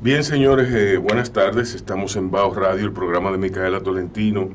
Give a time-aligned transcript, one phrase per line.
[0.00, 1.74] Bien, señores, eh, buenas tardes.
[1.74, 4.50] Estamos en Baos Radio, el programa de Micaela Tolentino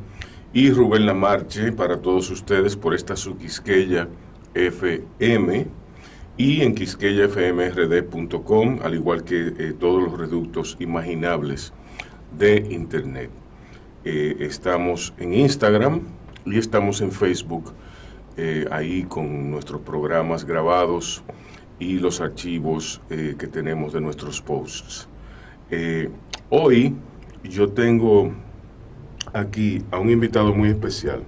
[0.53, 4.07] y Rubén Lamarche para todos ustedes por esta su Quisqueya
[4.53, 5.67] FM
[6.37, 11.73] y en quisqueyafmrd.com, al igual que eh, todos los reductos imaginables
[12.37, 13.29] de Internet.
[14.05, 16.03] Eh, estamos en Instagram
[16.45, 17.73] y estamos en Facebook,
[18.71, 21.21] ahí con nuestros programas grabados
[21.79, 25.09] y los archivos que tenemos de nuestros posts.
[25.75, 26.07] Eh,
[26.51, 26.93] hoy
[27.43, 28.31] yo tengo
[29.33, 31.23] aquí a un invitado muy especial.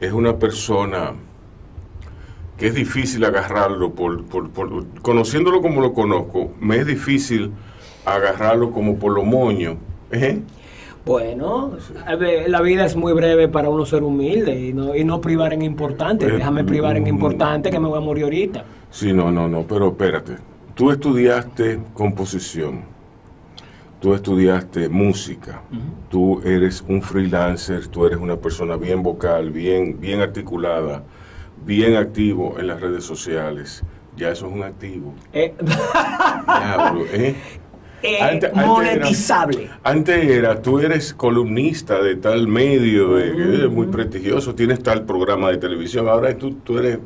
[0.00, 1.12] Es una persona
[2.58, 7.52] que es difícil agarrarlo, por, por- por- conociéndolo como lo conozco, me es difícil
[8.04, 9.78] agarrarlo como por lo moño.
[10.12, 10.42] ¿eh?
[11.06, 11.72] Bueno,
[12.48, 15.62] la vida es muy breve para uno ser humilde y no, y no privar en
[15.62, 16.26] importante.
[16.26, 17.08] Eh, Déjame privar en mm.
[17.08, 18.62] importante que me voy a morir ahorita.
[18.90, 20.36] Sí, no, no, no, pero espérate.
[20.74, 22.82] Tú estudiaste composición,
[24.00, 25.62] tú estudiaste música,
[26.08, 31.02] tú eres un freelancer, tú eres una persona bien vocal, bien, bien articulada,
[31.64, 33.82] bien activo en las redes sociales.
[34.16, 35.14] Ya eso es un activo.
[35.32, 37.34] Eh, Diablo, ¿eh?
[38.02, 39.64] eh, Antes- antes monetizable.
[39.64, 45.04] era- antes era, tú eres columnista de tal medio, de, es muy prestigioso, tienes tal
[45.04, 46.98] programa de televisión, ahora tú, tú eres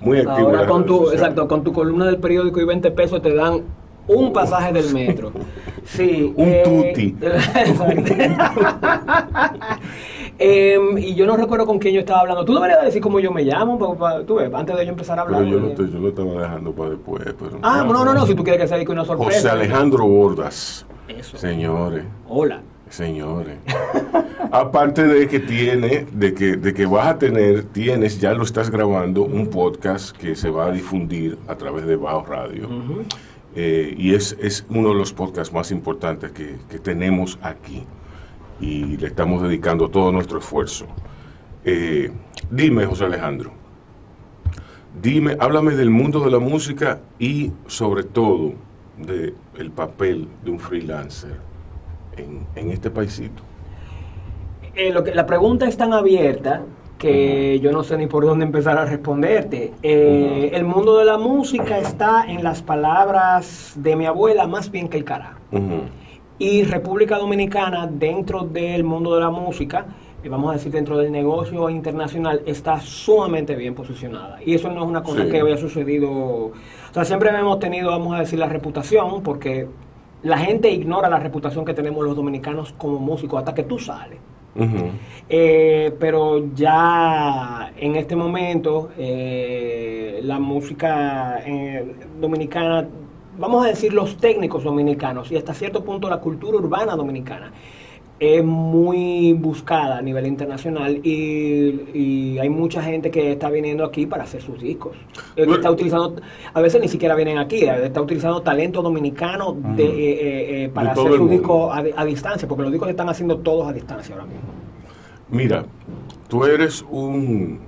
[0.00, 0.38] muy activo.
[0.38, 1.20] en Ahora las con redes tu, sociales.
[1.20, 3.62] exacto, con tu columna del periódico y 20 pesos te dan
[4.08, 5.32] un pasaje del metro.
[5.96, 6.32] Sí.
[6.36, 7.16] Un eh, tutti.
[7.22, 8.14] exacto.
[10.42, 12.44] Em, y yo no recuerdo con quién yo estaba hablando.
[12.46, 15.18] Tú deberías decir cómo yo me llamo, pa- pa- tú ves, antes de yo empezar
[15.18, 15.42] a hablar.
[15.42, 17.22] Pero yo lo, te- yo lo estaba dejando para después.
[17.38, 19.34] Pero Ah, no, no, no, si tú quieres que sea una sorpresa.
[19.38, 20.86] José Alejandro Bordas.
[21.08, 21.36] Eso.
[21.36, 22.60] Señores, Hola.
[22.88, 23.56] señores.
[24.50, 28.70] Aparte de que tiene, de que, de que vas a tener, tienes, ya lo estás
[28.70, 32.66] grabando, un podcast que se va a difundir a través de Bajo Radio.
[33.54, 37.84] Eh, y es, es uno de los podcasts más importantes que, que tenemos aquí.
[38.60, 40.86] Y le estamos dedicando todo nuestro esfuerzo.
[41.64, 42.10] Eh,
[42.50, 43.52] dime, José Alejandro.
[45.02, 48.54] Dime, háblame del mundo de la música y sobre todo
[48.98, 51.36] de el papel de un freelancer
[52.16, 53.42] en, en este paisito.
[54.74, 56.62] Eh, lo que, la pregunta es tan abierta
[57.00, 59.72] que yo no sé ni por dónde empezar a responderte.
[59.82, 64.86] Eh, El mundo de la música está en las palabras de mi abuela más bien
[64.86, 65.40] que el carajo.
[66.38, 69.86] Y República Dominicana, dentro del mundo de la música,
[70.22, 74.38] eh, vamos a decir dentro del negocio internacional, está sumamente bien posicionada.
[74.44, 75.30] Y eso no es una cosa Sí.
[75.30, 76.10] que había sucedido.
[76.10, 76.52] O
[76.92, 79.68] sea, siempre hemos tenido, vamos a decir, la reputación, porque
[80.22, 84.18] la gente ignora la reputación que tenemos los dominicanos como músicos hasta que tú sales.
[85.28, 92.86] Eh, pero ya en este momento eh, la música eh, dominicana,
[93.38, 97.52] vamos a decir los técnicos dominicanos y hasta cierto punto la cultura urbana dominicana
[98.20, 104.04] es muy buscada a nivel internacional y, y hay mucha gente que está viniendo aquí
[104.04, 104.94] para hacer sus discos.
[105.36, 105.54] Eh, Bueno.
[105.54, 106.20] está utilizando,
[106.52, 111.00] a veces ni siquiera vienen aquí, eh, está utilizando talento dominicano de, eh, para De
[111.00, 114.14] hacer sus discos a, a distancia, porque los discos se están haciendo todos a distancia
[114.14, 114.40] ahora mismo.
[115.30, 115.64] Mira,
[116.28, 117.60] tú eres un,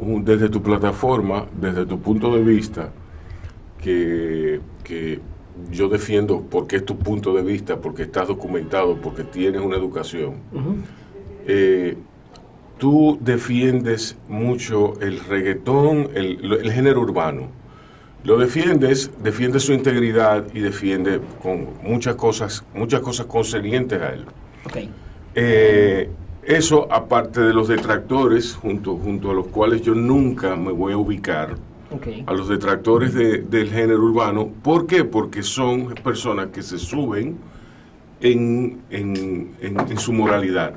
[0.00, 2.90] un- desde tu plataforma, desde tu punto de vista,
[3.80, 5.20] que, que
[5.70, 10.34] yo defiendo porque es tu punto de vista, porque estás documentado, porque tienes una educación.
[11.46, 11.96] Eh,
[12.78, 17.48] tú defiendes mucho el reggaetón, el, género urbano.
[18.24, 24.24] Lo defiendes, defiendes su integridad y defiende con muchas cosas, muchas cosas concernientes a él.
[24.64, 24.76] Ok.
[25.34, 26.08] Eh,
[26.44, 30.96] eso, aparte de los detractores, junto, junto a los cuales yo nunca me voy a
[30.96, 31.56] ubicar,
[32.26, 34.48] A los detractores de- del género urbano.
[34.62, 35.04] ¿Por qué?
[35.04, 37.36] Porque son personas que se suben
[38.20, 40.74] en, en- en- en su moralidad.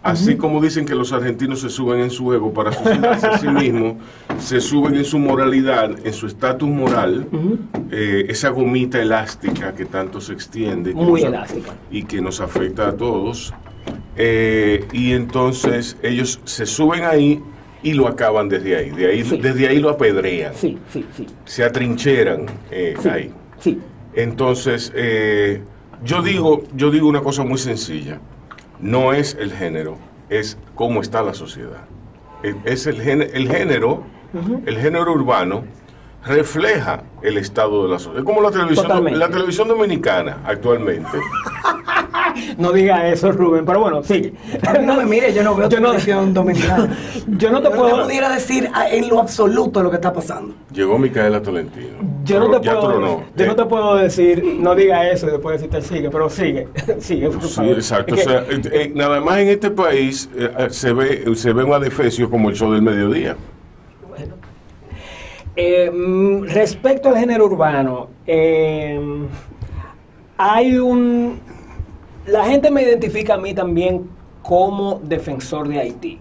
[0.00, 3.48] Así como dicen que los argentinos se suben en su ego para suicidarse a sí
[3.48, 3.94] mismos,
[4.38, 7.26] se suben en su moralidad, en su estatus moral,
[7.90, 10.94] eh, esa gomita elástica que tanto se extiende.
[10.94, 11.74] Muy elástica.
[11.90, 13.52] y que nos afecta a todos.
[14.16, 17.42] Eh, y entonces ellos se suben ahí
[17.82, 18.90] y lo acaban desde ahí.
[18.90, 19.38] De ahí Sí.
[19.38, 20.54] Desde ahí lo apedrean.
[20.54, 21.26] Sí, sí, sí.
[21.44, 23.08] Se atrincheran eh, Sí.
[23.08, 23.32] ahí.
[23.60, 23.80] Sí.
[24.14, 25.62] Entonces, eh,
[26.04, 28.20] yo, digo, yo digo una cosa muy sencilla.
[28.80, 29.96] No es el género,
[30.28, 31.82] es cómo está la sociedad.
[32.64, 34.02] Es- el género, el género,
[34.66, 35.64] el género urbano
[36.24, 38.18] refleja el estado de la sociedad.
[38.20, 39.18] Es como la televisión, Totalmente.
[39.18, 41.18] la televisión dominicana actualmente.
[42.58, 43.64] no diga eso, Rubén.
[43.64, 44.32] Pero bueno, sigue.
[44.84, 46.96] No me mire, yo no veo Yo no- televisión dominicana.
[47.26, 50.54] Yo no te Yo puedo- no pudiera decir en lo absoluto lo que está pasando.
[50.72, 51.96] Llegó Micaela Tolentino.
[52.24, 53.22] Yo no, te Ya puedo, tronó.
[53.36, 56.68] yo no Eh, te puedo decir, no diga eso y después decirte sigue, pero sigue,
[56.98, 57.72] sigue, por Sí, favor.
[57.74, 58.14] exacto.
[58.14, 61.52] Es O que- sea, eh, eh, nada más en este país eh, se ve se
[61.52, 63.36] ve un adefesio como el show del mediodía.
[64.08, 64.34] Bueno.
[65.56, 69.00] Eh, mm, respecto al género urbano, eh,
[70.36, 71.40] hay un...
[72.28, 74.08] La gente me identifica a mí también
[74.42, 76.18] como defensor de Haití,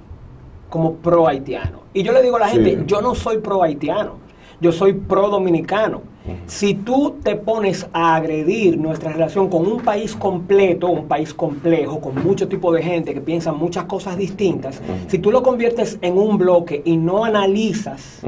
[0.69, 1.79] como pro haitiano.
[1.93, 2.55] Y yo le digo a la Sí.
[2.55, 4.13] gente, yo no soy pro haitiano,
[4.61, 6.01] yo soy pro dominicano.
[6.45, 12.01] Si tú te pones a agredir nuestra relación con un país completo, un país complejo,
[12.01, 16.17] con mucho tipo de gente que piensa muchas cosas distintas, si tú lo conviertes en
[16.17, 18.21] un bloque y no analizas.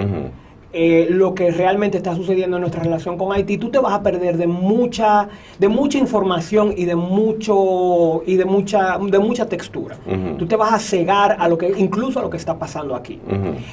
[0.72, 4.04] Eh, lo que realmente está sucediendo en nuestra relación con Haití, tú te vas a
[4.04, 5.28] perder de mucha,
[5.58, 9.98] de mucha información y de mucho y de mucha, de mucha textura.
[10.38, 13.20] Tú te vas a cegar a lo que, incluso a lo que está pasando aquí.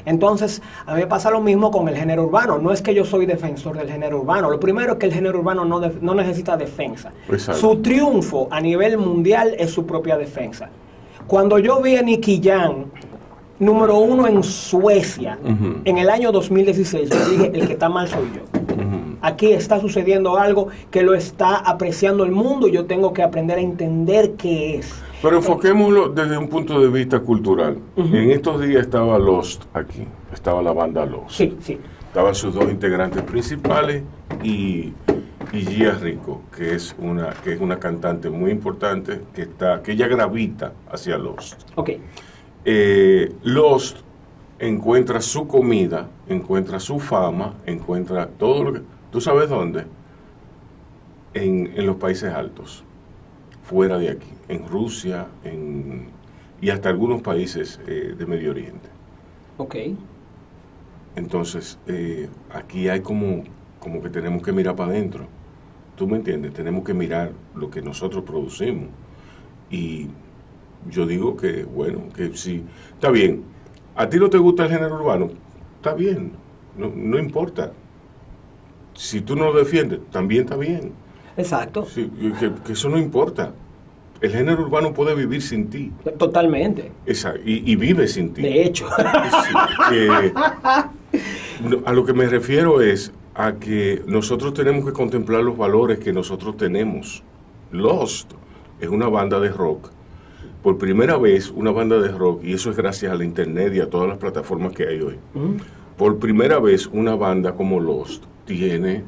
[0.06, 2.58] Entonces, a mí me pasa lo mismo con el género urbano.
[2.58, 4.48] No es que yo soy defensor del género urbano.
[4.48, 7.12] Lo primero es que el género urbano no, no necesita defensa.
[7.28, 7.60] Exacto.
[7.60, 10.70] Su triunfo a nivel mundial es su propia defensa.
[11.26, 12.40] Cuando yo vi a Nicky
[13.58, 15.80] número uno en Suecia, Ujú.
[15.84, 18.42] en el año 2016, yo dije, el que está mal soy yo.
[19.22, 23.58] Aquí está sucediendo algo que lo está apreciando el mundo y yo tengo que aprender
[23.58, 24.92] a entender qué es.
[25.22, 27.78] Pero enfoquémoslo desde un punto de vista cultural.
[27.96, 31.30] En estos días estaba Lost aquí, estaba la banda Lost.
[31.30, 31.78] Sí, sí.
[32.08, 34.02] Estaban sus dos integrantes principales
[34.44, 34.92] y,
[35.52, 39.92] y Gia Rico, que es una que es una cantante muy importante que está que
[39.92, 41.62] ella gravita hacia Lost.
[41.74, 41.90] Ok.
[42.68, 43.98] Eh, Lost
[44.58, 48.82] encuentra su comida, encuentra su fama, encuentra todo lo que...
[49.12, 49.84] ¿Tú sabes dónde?
[51.32, 52.82] En, en los países altos,
[53.62, 56.08] fuera de aquí, en Rusia en,
[56.60, 58.88] y hasta algunos países eh, de Medio Oriente.
[59.58, 59.76] Ok.
[61.14, 63.44] Entonces, eh, aquí hay como,
[63.78, 65.26] como que tenemos que mirar para adentro.
[65.94, 66.52] ¿Tú me entiendes?
[66.52, 68.88] Tenemos que mirar lo que nosotros producimos.
[69.70, 70.08] Y
[70.90, 72.62] yo digo que, bueno, que sí.
[72.94, 73.42] Está bien.
[73.94, 75.30] ¿A ti no te gusta el género urbano?
[75.76, 76.32] Está bien.
[76.76, 77.72] No, no importa.
[78.94, 80.92] Si tú no lo defiendes, también está bien.
[81.36, 81.84] Exacto.
[81.84, 82.10] Sí,
[82.40, 83.52] que, que eso no importa.
[84.20, 85.92] El género urbano puede vivir sin ti.
[86.18, 86.90] Totalmente.
[87.04, 88.42] Esa, y, y vive sin ti.
[88.42, 88.88] De hecho.
[89.90, 90.32] Sí, eh,
[91.84, 96.12] a lo que me refiero es a que nosotros tenemos que contemplar los valores que
[96.14, 97.22] nosotros tenemos.
[97.72, 98.32] Lost
[98.80, 99.90] es una banda de rock.
[100.62, 103.80] Por primera vez, una banda de rock, y eso es gracias a la internet y
[103.80, 105.16] a todas las plataformas que hay hoy.
[105.34, 105.56] Mm.
[105.96, 109.04] Por primera vez, una banda como Lost tiene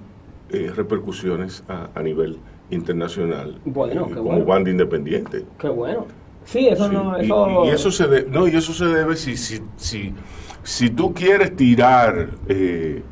[0.51, 2.39] eh, repercusiones a, a nivel
[2.71, 4.45] internacional Bueno, eh, qué como bueno.
[4.45, 5.45] banda independiente.
[5.59, 6.07] Qué bueno.
[6.45, 7.19] Sí, eso Sí, no.
[7.19, 10.15] y- Eso, Y, y eso se de- no, y eso se debe si, si, si,
[10.63, 13.03] si tú quieres tirar eh,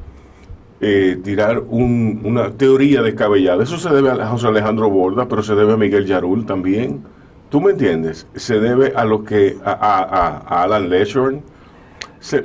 [0.81, 5.55] eh, tirar un- una teoría descabellada, eso se debe a José Alejandro Borda, pero se
[5.55, 7.03] debe a Miguel Yarul también.
[7.57, 8.27] ¿Tú me entiendes?
[8.37, 11.41] Se debe a lo que a, a- Alan Leshorn.
[12.21, 12.45] Se-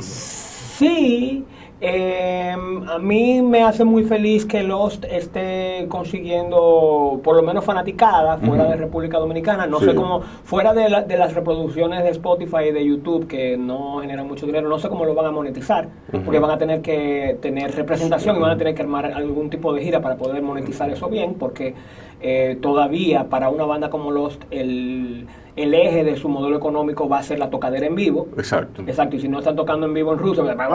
[0.00, 1.44] Sí,
[1.86, 2.54] eh,
[2.88, 8.64] a mí me hace muy feliz que Lost esté consiguiendo por lo menos fanaticada fuera
[8.64, 9.66] de República Dominicana.
[9.66, 9.86] No Sí.
[9.86, 13.98] sé cómo, fuera de, la- de las reproducciones de Spotify y de YouTube que no
[14.00, 15.88] generan mucho dinero, no sé cómo lo van a monetizar,
[16.24, 19.72] porque van a tener que tener representación y van a tener que armar algún tipo
[19.72, 21.74] de gira para poder monetizar eso bien, porque
[22.20, 27.18] eh, todavía para una banda como Lost el, el eje de su modelo económico va
[27.18, 28.26] a ser la tocadera en vivo.
[28.36, 28.82] exacto.
[28.86, 30.68] Exacto, y si no están tocando en vivo en Rusia, pues,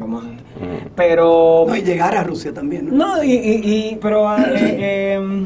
[0.00, 0.24] como- Ujú.
[0.96, 3.16] pero No, y llegar a Rusia también, ¿no?
[3.16, 5.44] no, y, y- y- pero eh, eh,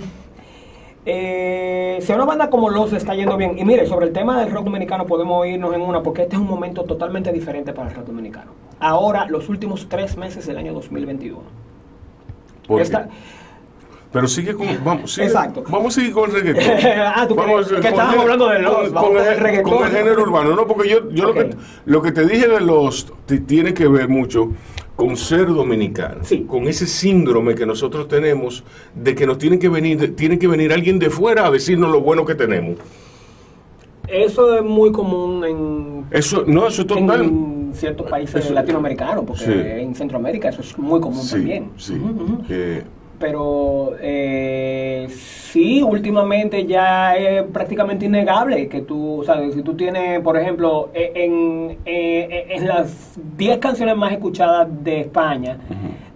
[1.06, 4.40] eh, si a una banda como Los está yendo bien, y mire, sobre el tema
[4.40, 7.88] del rock dominicano podemos irnos en una, porque este es un momento totalmente diferente para
[7.88, 8.52] el rock dominicano.
[8.80, 11.40] Ahora, los últimos tres meses del año 2021.
[12.66, 12.82] ¿Por qué?
[14.12, 14.67] Pero sigue con.
[14.85, 15.65] Vamos, sigue- Exacto.
[15.69, 16.65] Vamos a seguir con el reggaetón.
[17.15, 19.73] Ah, tú Vamos, que con estábamos hablando de los- con- con el, el reggaetón.
[19.77, 20.57] con el género urbano.
[20.57, 21.50] No, porque yo, yo lo, que,
[21.85, 23.12] lo que te dije de los.
[23.27, 24.50] te- tiene que ver mucho
[24.97, 26.25] con ser dominicano.
[26.25, 26.45] Sí.
[26.49, 30.73] Con ese síndrome que nosotros tenemos de que nos tiene que venir, tiene que venir
[30.73, 32.79] alguien de fuera a decirnos lo bueno que tenemos.
[34.09, 37.23] Eso es muy común en, Eso, no, eso es total.
[37.25, 39.53] en ciertos países Eso- latinoamericanos, porque Sí.
[39.53, 41.71] en Centroamérica eso es muy común Sí, también.
[41.77, 41.95] sí.
[42.49, 42.83] Eh,
[43.19, 50.21] Pero eh, sí, últimamente ya es prácticamente innegable que tú, o sea, si tú tienes,
[50.21, 55.59] por ejemplo, e- en, eh, en las 10 canciones más escuchadas de España,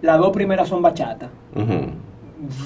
[0.01, 1.29] las dos primeras son bachata.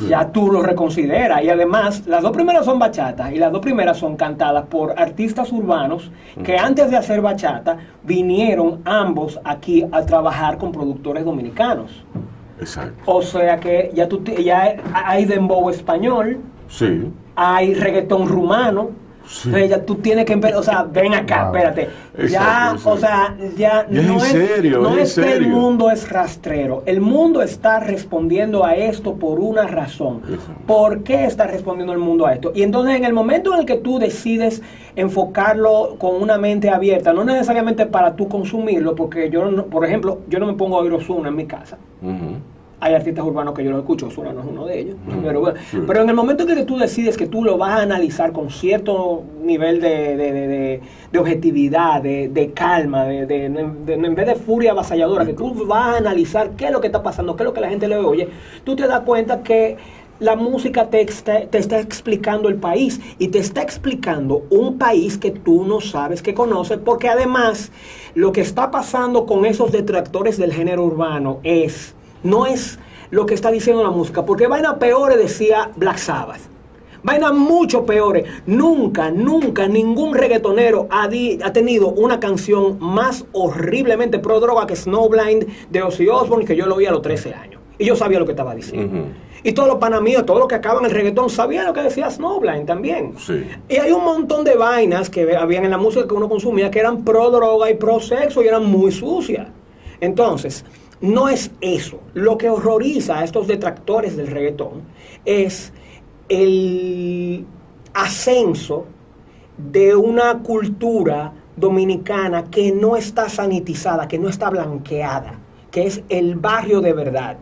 [0.09, 1.43] ya tú lo reconsideras.
[1.43, 5.51] Y además, las dos primeras son bachata y las dos primeras son cantadas por artistas
[5.51, 6.11] urbanos
[6.43, 12.03] que antes de hacer bachata vinieron ambos aquí a trabajar con productores dominicanos.
[12.59, 13.01] Exacto.
[13.05, 16.37] O sea que ya, tú, ya hay dembow español,
[16.67, 17.11] Sí.
[17.35, 18.89] hay reggaetón rumano.
[19.27, 19.49] Sí.
[19.49, 21.55] O sea, ya tú tienes que empezar, o sea, ven acá, Wow.
[21.55, 21.89] espérate.
[22.17, 22.23] Ya,
[22.71, 22.89] exacto.
[22.91, 25.49] o sea, ya, es no en es, serio, no es es en que el serio.
[25.55, 26.83] mundo es rastrero.
[26.85, 30.21] El mundo está respondiendo a esto por una razón.
[30.29, 30.61] Exacto.
[30.65, 32.51] ¿Por qué está respondiendo el mundo a esto?
[32.55, 34.61] Y entonces en el momento en el que tú decides
[34.95, 40.19] enfocarlo con una mente abierta, no necesariamente para tú consumirlo, porque yo, no- por ejemplo,
[40.27, 41.77] yo no me pongo a oír Ozuna en mi casa.
[42.01, 42.37] Ujú.
[42.79, 44.95] Hay artistas urbanos que yo los escucho, Ozuna no es uno de ellos.
[45.07, 45.77] Mm, Pero, bueno, sí.
[45.87, 48.51] pero en el momento en que tú decides que tú lo vas a analizar con
[48.51, 50.81] cierto nivel de, de-
[51.11, 55.53] de- objetividad, de, de calma, de, de- de- en vez de furia avasalladora, que tú
[55.65, 57.87] vas a analizar qué es lo que está pasando, qué es lo que la gente
[57.87, 58.29] le oye,
[58.63, 59.77] tú te das cuenta que
[60.19, 65.17] la música te está, te está explicando el país y te está explicando un país
[65.17, 67.71] que tú no sabes que conoces, porque además
[68.15, 71.93] lo que está pasando con esos detractores del género urbano es
[72.23, 72.79] no es
[73.11, 76.41] lo que está diciendo la música, porque vaina peores decía Black Sabbath.
[77.03, 78.25] Vaina mucho peores.
[78.47, 84.75] Nunca, nunca ningún reggaetonero ha, di- ha tenido una canción más horriblemente pro droga que
[84.75, 87.61] Snowblind de Ozzy Osbourne, que yo lo oí a los 13 años.
[87.77, 89.05] Y yo sabía lo que estaba diciendo.
[89.43, 92.65] Y todos los panamíos, todos los que acaban el reggaetón, sabían lo que decía Snowblind
[92.65, 93.13] también.
[93.19, 93.45] Sí.
[93.69, 96.79] Y hay un montón de vainas que habían en la música que uno consumía que
[96.79, 99.47] eran pro droga y pro sexo y eran muy sucias.
[100.01, 100.65] Entonces,
[101.01, 101.99] no es eso.
[102.13, 104.83] Lo que horroriza a estos detractores del reggaetón
[105.25, 105.73] es
[106.29, 107.45] el
[107.93, 108.85] ascenso
[109.57, 115.39] de una cultura dominicana que no está sanitizada, que no está blanqueada,
[115.71, 117.37] que es el barrio de verdad.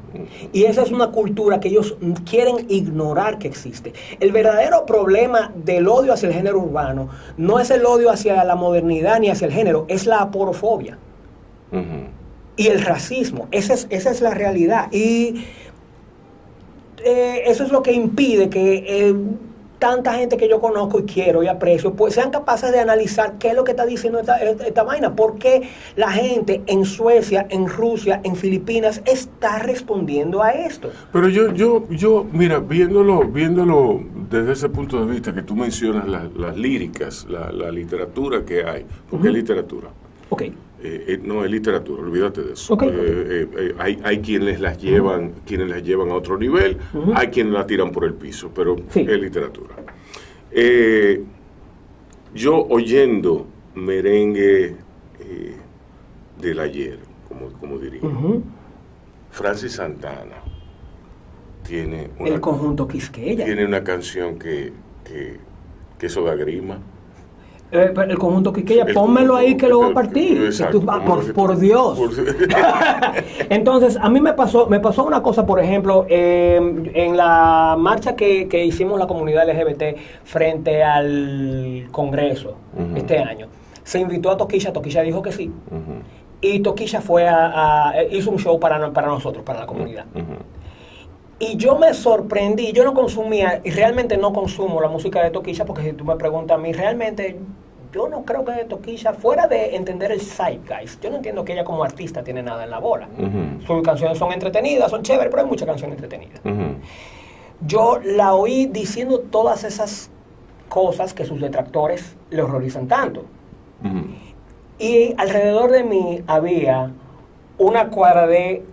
[0.54, 1.98] Y esa es una cultura que ellos
[2.30, 3.94] quieren ignorar que existe.
[4.20, 8.56] El verdadero problema del odio hacia el género urbano no es el odio hacia la
[8.56, 10.98] modernidad ni hacia el género, es la aporofobia.
[12.58, 13.48] Y el racismo.
[13.52, 14.92] Esa es, esa es la realidad.
[14.92, 15.44] Y
[17.04, 19.16] eh, eso es lo que impide que eh,
[19.78, 23.50] tanta gente que yo conozco y quiero y aprecio, pues sean capaces de analizar qué
[23.50, 25.16] es lo que está diciendo esta, esta, esta vaina.
[25.16, 30.92] ¿Por qué la gente en Suecia, en Rusia, en Filipinas está respondiendo a esto?
[31.12, 36.08] Pero yo, yo, yo, mira, viéndolo, viéndolo desde ese punto de vista que tú mencionas
[36.08, 39.90] la- las líricas, la, la literatura que hay, porque es literatura.
[40.30, 40.44] Ok.
[40.84, 42.78] Eh, eh, no es literatura, olvídate de eso.
[42.82, 46.78] Eh, hay, hay quienes las llevan, quienes las llevan a otro nivel,
[47.16, 49.00] hay quienes la tiran por el piso, pero Sí.
[49.02, 49.76] es literatura.
[52.34, 54.76] Yo oyendo merengue
[56.42, 58.02] del ayer, como, como diría.
[59.32, 60.36] Francis Santana
[61.68, 63.44] tiene una, El conjunto Quisqueya.
[63.46, 64.72] tiene una canción que,
[65.04, 65.38] que,
[65.98, 66.80] que eso da grima.
[67.76, 70.46] Eh, el conjunto Quisqueya, El pónmelo ahí que lo voy a partir.
[70.46, 71.02] Exacto, tú- ah,
[71.36, 71.98] por, Dios.
[71.98, 72.12] por-
[73.50, 76.60] Entonces, a mí me pasó, me pasó una cosa, por ejemplo, eh,
[76.94, 82.56] en la marcha que, que hicimos la comunidad LGBT frente al Congreso
[82.96, 83.48] este año.
[83.84, 85.52] Se invitó a Toquilla, Toquilla dijo que sí.
[86.42, 90.06] Y Toquilla fue a, a- hizo un show para, para nosotros, para la comunidad.
[91.38, 95.66] Y yo me sorprendí, yo no consumía, y realmente no consumo la música de Toquilla,
[95.66, 97.38] porque si tú me preguntas a mí, realmente
[97.96, 101.64] yo no creo que Toquilla, fuera de entender el zeitgeist, yo no entiendo que ella
[101.64, 103.08] como artista tiene nada en la bola.
[103.66, 106.42] Sus canciones son entretenidas, son chéveres, pero hay muchas canciones entretenidas.
[107.62, 110.12] Yo la oí diciendo todas esas
[110.68, 113.24] cosas que sus detractores le horrorizan tanto.
[114.78, 116.92] Y alrededor de mí había
[117.58, 118.66] una cuadra de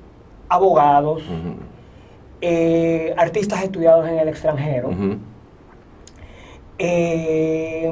[0.48, 1.22] abogados,
[2.40, 4.90] eh, artistas estudiados en el extranjero.
[6.78, 7.90] Eh,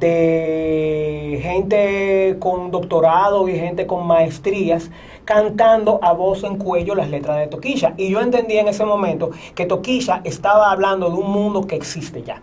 [0.00, 4.90] de gente con doctorado y gente con maestrías
[5.24, 7.94] cantando a voz en cuello las letras de Toquilla.
[7.96, 12.22] Y yo entendí en ese momento que Toquilla estaba hablando de un mundo que existe
[12.22, 12.40] ya.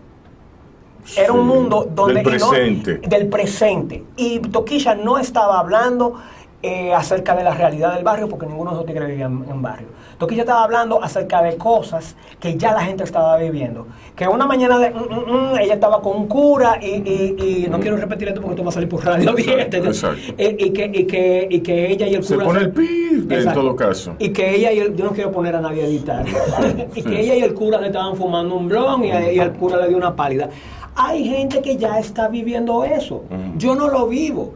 [1.16, 2.22] Era un mundo donde...
[2.22, 2.98] Del no- presente.
[2.98, 4.04] del presente.
[4.16, 6.14] Y Toquilla no estaba hablando
[6.62, 9.62] eh, acerca de la realidad del barrio, porque ninguno de esos tigres vivía en, en
[9.62, 9.88] barrio.
[10.20, 13.86] Toquilla estaba hablando acerca de cosas que ya la gente estaba viviendo.
[14.14, 17.66] Que una mañana de, mm, mm, mm, ella estaba con un cura y, y- y
[17.70, 19.30] no quiero repetir esto porque esto va a salir por radio.
[19.36, 20.34] Exacto, exacto.
[20.36, 22.46] Eh, y, que, y, que, y que ella y el Se cura...
[22.46, 24.14] pone el pi en todo caso.
[24.18, 26.24] Y que ella y el, yo no quiero poner a nadie a editar,
[26.94, 29.78] y que ella y el cura le estaban fumando un blon y, y al cura
[29.78, 30.50] le dio una pálida.
[30.96, 33.22] Hay gente que ya está viviendo eso.
[33.56, 34.52] Yo no lo vivo.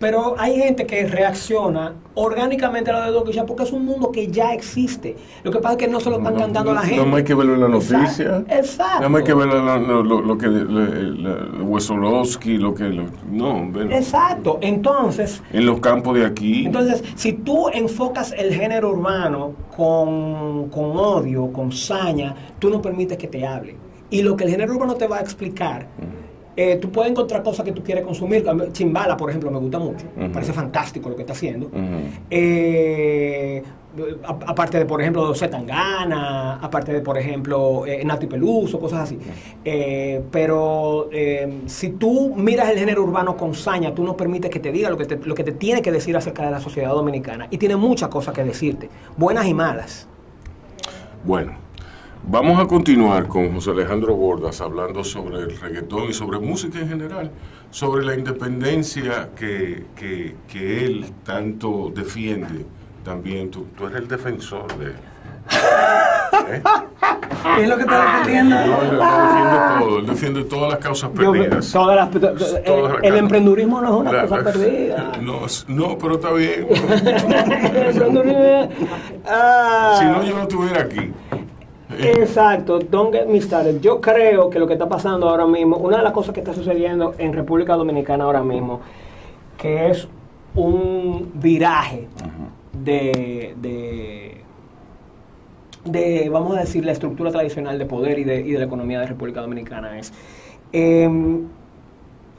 [0.00, 4.12] Pero hay gente que reacciona orgánicamente a lo de Don Quijote porque es un mundo
[4.12, 5.16] que ya existe.
[5.42, 7.06] Lo que pasa es que no se lo están No, cantando a la no, gente.
[7.06, 8.44] No hay que verlo en la noticia.
[8.48, 9.10] Exacto.
[9.10, 10.46] Más hay que ver lo, lo- lo- que
[11.62, 14.58] Wesolowski, lo que lo- no, Exacto.
[14.60, 16.66] Entonces, en los campos de aquí.
[16.66, 23.18] entonces, si tú enfocas el género urbano con, con odio, con saña, tú no permites
[23.18, 23.76] que te hable.
[24.10, 25.86] Y lo que el género urbano te va a explicar,
[26.60, 28.44] eh, tú puedes encontrar cosas que tú quieres consumir.
[28.72, 30.06] Chimbala, por ejemplo, me gusta mucho.
[30.16, 30.32] Me Ujú.
[30.32, 31.70] parece fantástico lo que está haciendo.
[32.28, 33.62] Eh,
[34.46, 39.18] aparte de, por ejemplo, Zetangana, aparte de, por ejemplo, eh, Nati Peluso, cosas así.
[39.64, 44.58] Eh, pero eh, si tú miras el género urbano con saña, tú no permites que
[44.58, 46.90] te diga lo que te, lo que te tiene que decir acerca de la sociedad
[46.90, 47.46] dominicana.
[47.52, 50.08] Y tiene muchas cosas que decirte, buenas y malas.
[51.22, 51.52] Bueno,
[52.26, 56.88] vamos a continuar con José Alejandro Bordas hablando sobre el reggaetón y sobre música en
[56.88, 57.30] general,
[57.70, 62.64] sobre la independencia que, que- que él tanto defiende.
[63.04, 64.88] También tú, tú eres el defensor de...
[64.90, 66.62] ¿Eh?
[67.56, 68.56] ¿Qué es lo que está defendiendo?
[68.56, 71.72] No, él, él defiende todo, él defiende todas las causas Yo- perdidas.
[71.72, 74.44] todas las- to- to- Todas el, las el emprendurismo no es una La- cosa la-
[74.44, 75.12] perdida.
[75.22, 76.66] No, no, pero está bien.
[76.68, 78.68] El emprendurismo-
[79.30, 79.96] Ah.
[79.98, 81.12] si no, yo no estuviera aquí.
[81.98, 83.80] Exacto, don't get me started.
[83.80, 86.54] Yo creo que lo que está pasando ahora mismo, una de las cosas que está
[86.54, 88.80] sucediendo en República Dominicana ahora mismo,
[89.56, 90.08] que es
[90.54, 92.08] un viraje
[92.72, 94.40] de, de,
[95.84, 99.00] de, vamos a decir, la estructura tradicional de poder y de, y de la economía
[99.00, 100.12] de República Dominicana es,
[100.72, 101.46] em,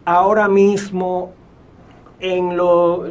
[0.05, 1.31] ahora mismo
[2.19, 3.05] en lo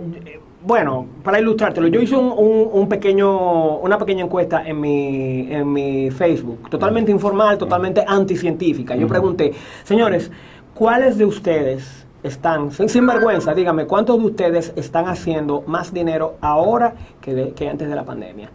[0.65, 5.73] bueno para ilustrártelo yo hice un, un- un pequeño una pequeña encuesta en mi en
[5.73, 8.97] mi Facebook totalmente informal totalmente anticientífica.
[8.97, 9.53] Yo pregunté
[9.85, 10.31] señores
[10.75, 16.35] cuáles de ustedes están sin, sin vergüenza dígame cuántos de ustedes están haciendo más dinero
[16.41, 18.51] ahora que, de- que antes de la pandemia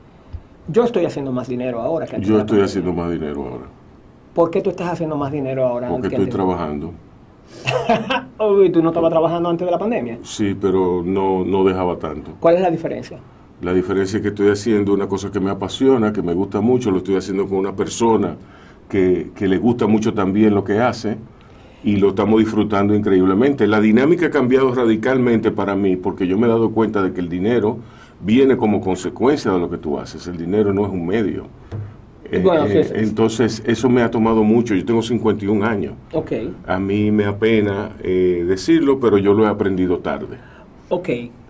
[0.67, 2.65] yo estoy haciendo más dinero ahora que antes Yo de la estoy pandemia.
[2.65, 3.65] haciendo más dinero ahora,
[4.33, 6.91] ¿por qué tú estás haciendo más dinero ahora porque que estoy trabajando.
[8.39, 12.31] Uy, tú no estabas trabajando antes de la pandemia Sí, pero no, no dejaba tanto.
[12.39, 13.19] ¿cuál es la diferencia?
[13.61, 16.91] La diferencia es que estoy haciendo una cosa que me apasiona, que me gusta mucho,
[16.91, 18.35] lo estoy haciendo con una persona
[18.89, 21.17] que, que le gusta mucho también lo que hace
[21.83, 23.67] y lo estamos disfrutando increíblemente.
[23.67, 27.21] La dinámica ha cambiado radicalmente para mí porque yo me he dado cuenta de que
[27.21, 27.77] el dinero
[28.21, 30.27] viene como consecuencia de lo que tú haces.
[30.27, 31.47] El dinero no es un medio.
[32.31, 32.99] Eh, Bueno, eh, sí, sí.
[32.99, 34.75] entonces, eso me ha tomado mucho.
[34.75, 35.93] Yo tengo 51 años.
[36.13, 36.31] Ok,
[36.67, 40.37] A mí me apena eh, decirlo, pero yo lo he aprendido tarde.
[40.89, 41.09] ok.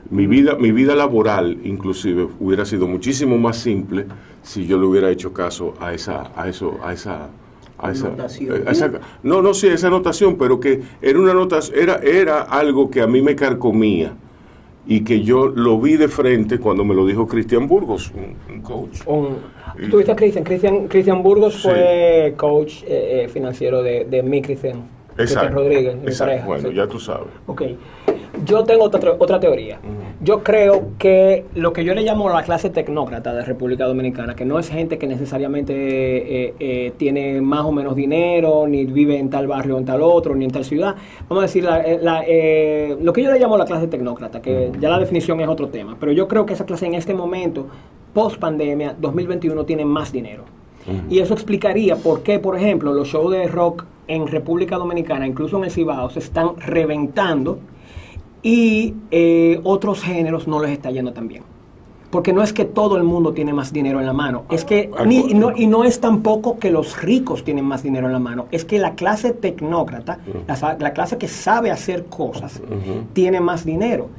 [0.10, 4.06] Mi vida, mi vida laboral, inclusive, hubiera sido muchísimo más simple
[4.44, 7.30] si yo le hubiera hecho caso a esa, a eso, a esa,
[7.78, 8.68] a esa, Anotación.
[8.68, 8.92] a esa-
[9.24, 13.08] no, no, sí, esa anotación, pero que era una anotación, era, era algo que a
[13.08, 14.14] mí me carcomía
[14.86, 18.62] y que yo lo vi de frente cuando me lo dijo Cristian Burgos, un, un
[18.62, 19.00] coach.
[19.08, 20.44] Un- ¿Tú tuviste a Cristian?
[20.44, 20.88] Cristian?
[20.88, 21.62] Cristian Burgos Sí.
[21.70, 24.84] fue coach eh, eh, financiero de, de mi Cristian.
[25.16, 26.26] Cristian Rodríguez, mi exacto.
[26.32, 26.48] pareja.
[26.48, 26.76] Bueno, sí.
[26.76, 27.28] ya tú sabes.
[27.46, 27.62] Ok.
[28.46, 29.78] Yo tengo otra, otra teoría.
[30.22, 34.44] Yo creo que lo que yo le llamo la clase tecnócrata de República Dominicana, que
[34.44, 39.30] no es gente que necesariamente eh, eh, tiene más o menos dinero, ni vive en
[39.30, 40.96] tal barrio o en tal otro, ni en tal ciudad.
[41.30, 44.42] Vamos a decir, la- eh, la, eh, lo que yo le llamo la clase tecnócrata,
[44.42, 47.14] que ya la definición es otro tema, pero yo creo que esa clase en este
[47.14, 47.68] momento,
[48.13, 50.43] post pandemia, 2021, tiene más dinero.
[51.10, 55.58] Y eso explicaría por qué, por ejemplo, los shows de rock en República Dominicana, incluso
[55.58, 57.60] en el Cibao, se están reventando
[58.41, 61.43] y eh, otros géneros no les está yendo tan bien.
[62.12, 64.91] Porque no es que todo el mundo tiene más dinero en la mano, es que
[65.08, 68.45] ni- no, y no es tampoco que los ricos tienen más dinero en la mano,
[68.52, 70.19] es que la clase tecnócrata,
[70.80, 72.62] la clase que sabe hacer cosas,
[73.13, 74.10] tiene más dinero.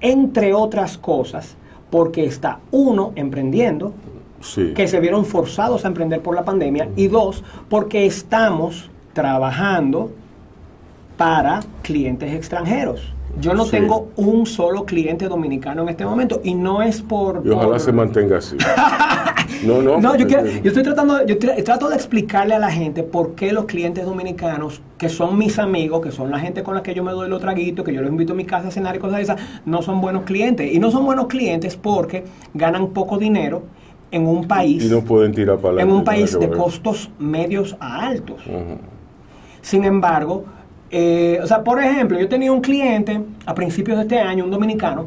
[0.00, 1.56] Entre otras cosas,
[1.90, 3.92] porque está uno emprendiendo,
[4.40, 4.72] Sí.
[4.74, 10.10] que se vieron forzados a emprender por la pandemia y dos, porque estamos trabajando
[11.18, 13.12] para clientes extranjeros.
[13.38, 13.72] Yo no Sí.
[13.72, 17.42] tengo un solo cliente dominicano en este momento y no es por...
[17.44, 18.56] Y ojalá por- se mantenga así.
[19.66, 20.00] No, no.
[20.00, 23.34] No, yo, quiero- yo estoy tratando, yo tra- trato de explicarle a la gente por
[23.34, 26.94] qué los clientes dominicanos, que son mis amigos, que son la gente con la que
[26.94, 28.98] yo me doy los traguitos, que yo los invito a mi casa a cenar y
[29.00, 30.72] cosas de esas, no son buenos clientes.
[30.72, 33.64] Y no son buenos clientes porque ganan poco dinero
[34.12, 38.06] en un país, Y no pueden tirar para en un país de costos medios a
[38.06, 38.40] altos.
[39.60, 40.44] Sin embargo,
[40.90, 44.50] eh, o sea, por ejemplo, yo tenía un cliente a principios de este año, un
[44.50, 45.06] dominicano,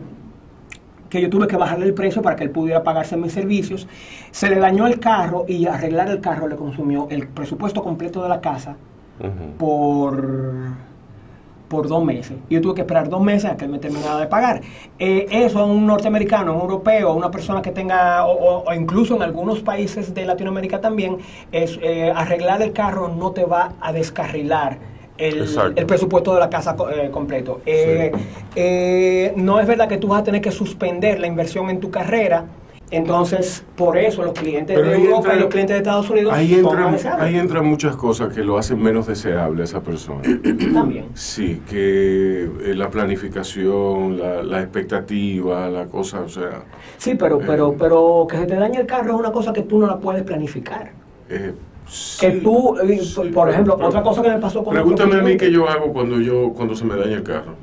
[1.10, 3.88] que yo tuve que bajarle el precio para que él pudiera pagarse mis servicios.
[4.32, 8.30] Se le dañó el carro y arreglar el carro le consumió el presupuesto completo de
[8.30, 8.76] la casa
[9.60, 10.74] por
[11.74, 12.38] por dos meses.
[12.50, 14.62] Y yo tuve que esperar dos meses a que él me terminara de pagar.
[15.00, 18.74] Eh, eso a un norteamericano, a un europeo, a una persona que tenga, o, o
[18.74, 21.18] incluso en algunos países de Latinoamérica también,
[21.52, 24.78] es eh, arreglar el carro no te va a descarrilar
[25.18, 25.46] el,
[25.76, 27.62] el presupuesto de la casa eh, completo.
[27.66, 28.12] Eh,
[28.56, 31.90] eh, no es verdad que tú vas a tener que suspender la inversión en tu
[31.92, 32.46] carrera.
[32.92, 36.32] Entonces, por eso los clientes Pero de Europa entra- y los clientes de Estados Unidos
[36.32, 40.22] Ahí entran, ahí entran muchas cosas que lo hacen menos deseable a esa persona.
[40.74, 41.06] también.
[41.16, 46.64] Sí, que eh, la planificación, la, la expectativa, la cosa, o sea,
[46.98, 47.44] Sí, pero, Eh.
[47.48, 49.98] pero, pero que se te dañe el carro es una cosa que tú no la
[49.98, 50.92] puedes planificar.
[52.20, 55.38] Que tú, eh, sí, por- ejemplo, otra cosa que me pasó con Pregúntame a mí
[55.38, 57.54] qué yo hago cuando yo cuando se me daña el carro.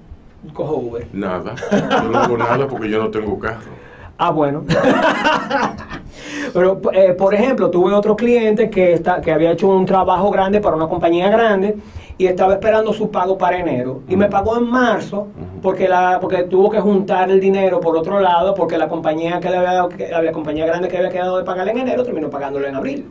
[0.52, 1.06] Cojo Uber.
[1.12, 1.54] Nada.
[1.70, 3.60] Yo no hago nada porque yo no tengo carro.
[4.22, 4.64] Ah, bueno.
[6.52, 10.60] Pero, eh, por ejemplo, tuve otro cliente que, está, que había hecho un trabajo grande
[10.60, 11.76] para una compañía grande
[12.18, 14.02] y estaba esperando su pago para enero.
[14.08, 15.28] Y me pagó en marzo
[15.62, 19.48] porque, la, porque tuvo que juntar el dinero por otro lado porque la compañía, que
[19.48, 22.66] le había, que- la compañía grande que había quedado de pagarle en enero terminó pagándolo
[22.66, 23.06] en abril.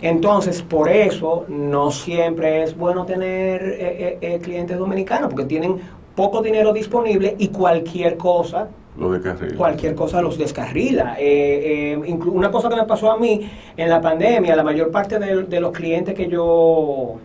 [0.00, 5.80] Entonces, por eso no siempre es bueno tener eh, eh, eh, clientes dominicanos porque tienen
[6.14, 9.10] poco dinero disponible y cualquier cosa Lo
[9.56, 11.16] cualquier cosa los descarrila.
[11.18, 15.18] Eh, eh, una cosa que me pasó a mí en la pandemia, la mayor parte
[15.18, 17.16] de, de los clientes que yo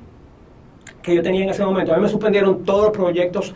[1.01, 3.53] que yo tenía en ese momento, a mí me suspendieron todos los proyectos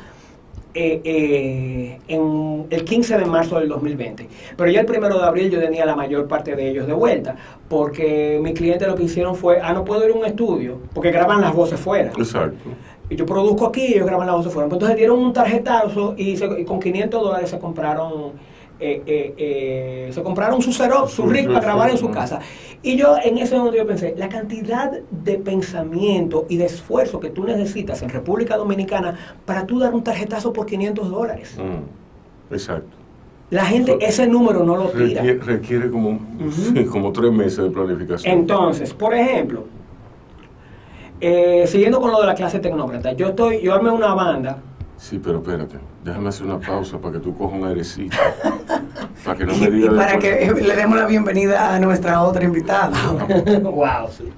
[0.74, 4.28] eh, eh, en el 15 de marzo del 2020.
[4.58, 7.36] Pero ya el primero de abril yo tenía la mayor parte de ellos de vuelta,
[7.70, 11.12] porque mis clientes lo que hicieron fue, ah, no puedo ir a un estudio, porque
[11.12, 12.12] graban las voces fuera.
[12.18, 12.70] Exacto.
[13.10, 14.68] Y yo produzco aquí y ellos graban la voz de fuera.
[14.72, 18.32] Entonces dieron un tarjetazo y, se- y con 500 dólares se compraron
[18.80, 22.40] eh, eh, eh, se compraron su Xerox, su rig para grabar en su casa.
[22.82, 27.30] Y yo en ese momento yo pensé, la cantidad de pensamiento y de esfuerzo que
[27.30, 31.58] tú necesitas en República Dominicana para tú dar un tarjetazo por 500 dólares.
[31.58, 32.98] Mm, Exacto.
[33.50, 35.22] La gente ese número no lo tira.
[35.22, 36.20] Requiere, requiere como,
[36.92, 38.40] como tres meses de planificación.
[38.40, 39.66] Entonces, por ejemplo,
[41.22, 44.58] eh, siguiendo con lo de la clase tecnócrata, yo estoy, yo armé una banda
[45.04, 45.76] Sí, pero espérate.
[46.06, 48.16] Déjame hacer una pausa para que tú cojas un airecito.
[49.26, 50.54] para que no me Y digas para después.
[50.62, 52.90] que le demos la bienvenida a nuestra otra invitada.
[53.64, 54.30] wow, sí.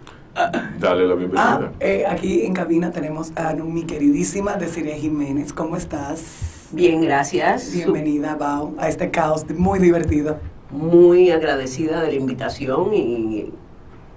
[0.80, 1.72] Dale la Ah, bienvenida.
[1.80, 5.54] eh, aquí en cabina tenemos a mi queridísima Desiree Jiménez.
[5.54, 6.68] ¿Cómo estás?
[6.72, 7.72] Bien, gracias.
[7.72, 10.40] Bienvenida, Bao, a este caos muy divertido.
[10.72, 13.54] Muy agradecida de la invitación y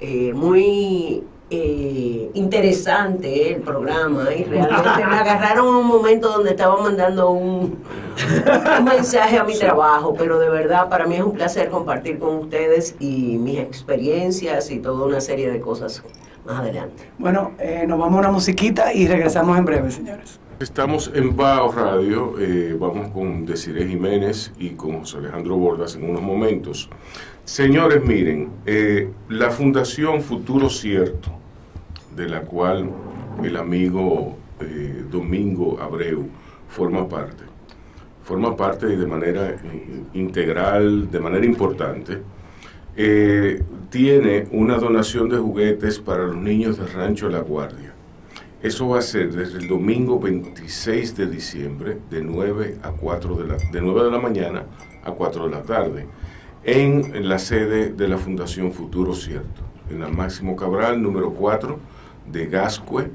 [0.01, 6.81] eh, muy eh, interesante el programa y realmente me agarraron en un momento donde estaba
[6.83, 7.79] mandando un,
[8.79, 12.37] un mensaje a mi trabajo, pero de verdad para mí es un placer compartir con
[12.37, 16.03] ustedes y mis experiencias y toda una serie de cosas
[16.45, 17.11] más adelante.
[17.19, 20.41] Bueno, eh, nos vamos a una musiquita y regresamos en breve, señores.
[20.61, 26.11] Estamos en Bao Radio, eh, vamos con Desiree Jiménez y con José Alejandro Bordas en
[26.11, 26.91] unos momentos.
[27.49, 31.31] Señores, miren, eh, la Fundación Futuro Cierto,
[32.15, 32.91] de la cual
[33.43, 36.29] el amigo eh, Domingo Abreu
[36.69, 37.45] forma parte,
[38.23, 42.21] forma parte de manera eh, integral, de manera importante,
[43.89, 47.95] tiene una donación de juguetes para los niños del Rancho La Guardia.
[48.63, 53.47] Eso va a ser desde el domingo 26 de diciembre, de 9 a 4 de
[53.47, 54.65] la, de 9 de la mañana
[55.03, 56.07] a 4 de la tarde,
[56.65, 61.79] en la sede de la Fundación Futuro Cierto, en la Máximo Cabral, número 4
[62.31, 63.11] de Gascue.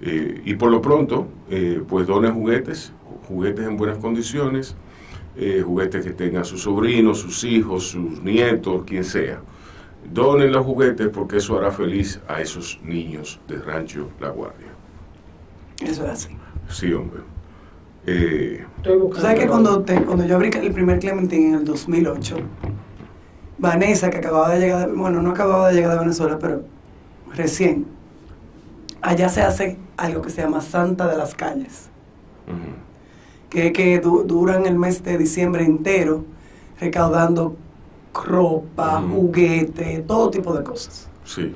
[0.03, 1.29] eh, y por lo pronto,
[1.89, 2.93] pues donen juguetes,
[3.29, 4.77] juguetes en buenas condiciones,
[5.65, 9.41] juguetes que tengan sus sobrinos, sus hijos, sus nietos, quien sea.
[10.13, 14.69] Donen los juguetes porque eso hará feliz a esos niños de Rancho La Guardia.
[15.83, 16.29] Eso es así.
[16.69, 17.21] Sí, hombre.
[18.07, 18.65] Eh,
[19.17, 22.37] sabes que cuando, te- cuando yo abrí el primer Clementine en el 2008,
[23.59, 26.63] Vanessa, que acababa de llegar, de- bueno, no acababa de llegar de Venezuela, pero
[27.35, 27.87] recién,
[29.01, 31.89] allá se hace algo que se llama Santa de las Calles,
[32.47, 32.75] ujú,
[33.49, 36.25] que, que du- duran el mes de diciembre entero
[36.81, 37.57] recaudando
[38.13, 39.15] ropa, Ujú.
[39.15, 41.09] juguete, todo tipo de cosas.
[41.25, 41.55] sí,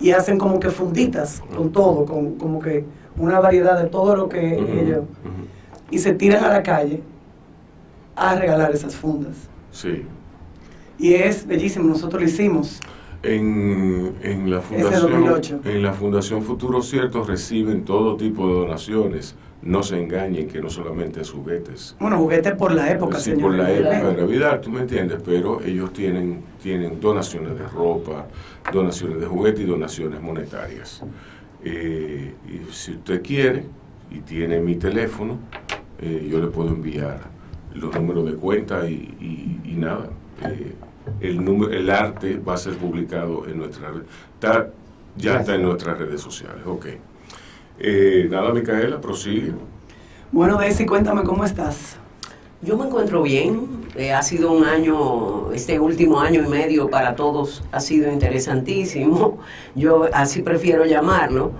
[0.00, 2.84] Y hacen como que funditas con todo, con como que
[3.18, 5.04] una variedad de todo lo que ellos...
[5.92, 7.00] Y se tiran a la calle
[8.16, 9.48] a regalar esas fundas.
[9.70, 10.04] sí.
[10.98, 12.78] Y es bellísimo, nosotros lo hicimos.
[13.24, 15.60] En, en la fundación, 2008.
[15.64, 19.34] en la Fundación Futuro Cierto reciben todo tipo de donaciones.
[19.62, 21.96] No se engañen que no solamente es juguetes.
[21.98, 23.42] Bueno, juguete por la época, sí, señor.
[23.42, 24.20] por la época de.
[24.22, 28.26] Navidad, tú me entiendes, pero ellos tienen, tienen donaciones de ropa,
[28.72, 31.02] donaciones de juguete y donaciones monetarias.
[31.64, 33.64] Eh, y si usted quiere
[34.14, 35.38] y tiene mi teléfono,
[36.00, 37.20] eh, yo le puedo enviar
[37.74, 40.08] los números de cuenta y, y- y nada.
[40.44, 40.74] eh,
[41.20, 44.02] el, número, el arte va a ser publicado en nuestra red.
[44.34, 44.68] Está,
[45.16, 46.86] ya está en nuestras redes sociales, ok.
[47.78, 49.52] Eh, nada, Micaela, prosigue.
[50.30, 51.96] Bueno, Daisy, cuéntame cómo estás.
[52.62, 53.82] Yo me encuentro bien.
[53.96, 59.38] Eh, ha sido un año, este último año y medio para todos ha sido interesantísimo.
[59.74, 61.52] Yo así prefiero llamarlo.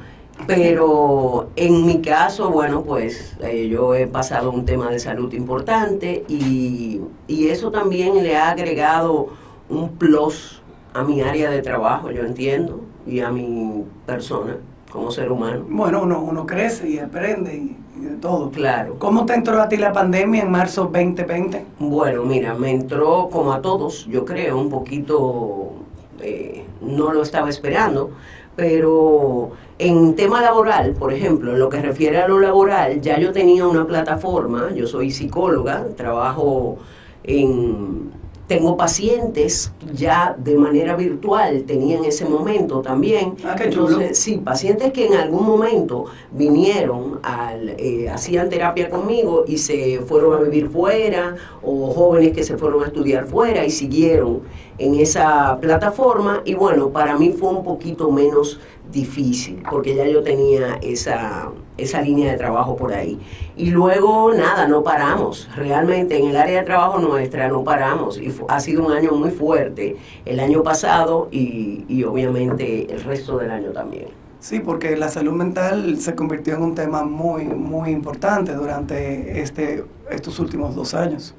[0.46, 6.24] Pero en mi caso, bueno, pues eh, yo he pasado un tema de salud importante
[6.28, 9.28] y, y eso también le ha agregado
[9.68, 10.62] un plus
[10.94, 14.56] a mi área de trabajo, yo entiendo, y a mi persona
[14.92, 15.64] como ser humano.
[15.68, 18.50] Bueno, uno, uno crece y aprende y, de todo.
[18.50, 18.96] Claro.
[18.98, 21.64] ¿Cómo te entró a ti la pandemia en marzo 2020?
[21.78, 25.72] Bueno, mira, me entró como a todos, yo creo, un poquito,
[26.20, 28.10] eh, no lo estaba esperando,
[28.56, 33.32] pero en tema laboral, por ejemplo, en lo que refiere a lo laboral, ya yo
[33.32, 36.78] tenía una plataforma, yo soy psicóloga, trabajo
[37.24, 38.21] en...
[38.56, 43.34] Tengo pacientes ya de manera virtual, tenía en ese momento también.
[43.44, 43.88] Ah, qué chulo.
[43.88, 50.00] Entonces, Sí, pacientes que en algún momento vinieron, al, eh, hacían terapia conmigo y se
[50.06, 54.42] fueron a vivir fuera, o jóvenes que se fueron a estudiar fuera y siguieron
[54.78, 56.42] en esa plataforma.
[56.44, 58.60] Y bueno, para mí fue un poquito menos
[58.92, 63.18] difícil, porque ya yo tenía esa, esa línea de trabajo por ahí.
[63.56, 65.48] Y luego, nada, no paramos.
[65.56, 68.18] Realmente en el área de trabajo nuestra no paramos.
[68.18, 73.38] Y ha sido un año muy fuerte el año pasado y, y obviamente el resto
[73.38, 74.06] del año también.
[74.42, 79.84] Sí, porque la salud mental se convirtió en un tema muy, muy importante durante este,
[80.10, 81.34] estos últimos dos años.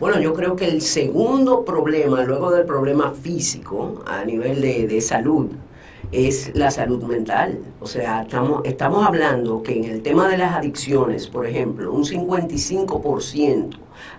[0.00, 5.00] Bueno, yo creo que el segundo problema, luego del problema físico a nivel de, de
[5.00, 5.50] salud,
[6.12, 7.58] es la salud mental.
[7.80, 12.04] O sea, estamos, estamos hablando que en el tema de las adicciones, por ejemplo, un
[12.04, 13.70] 55%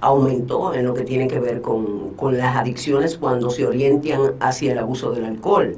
[0.02, 4.72] aumentó en lo que tiene que ver con, con las adicciones cuando se orientan hacia
[4.72, 5.78] el abuso del alcohol.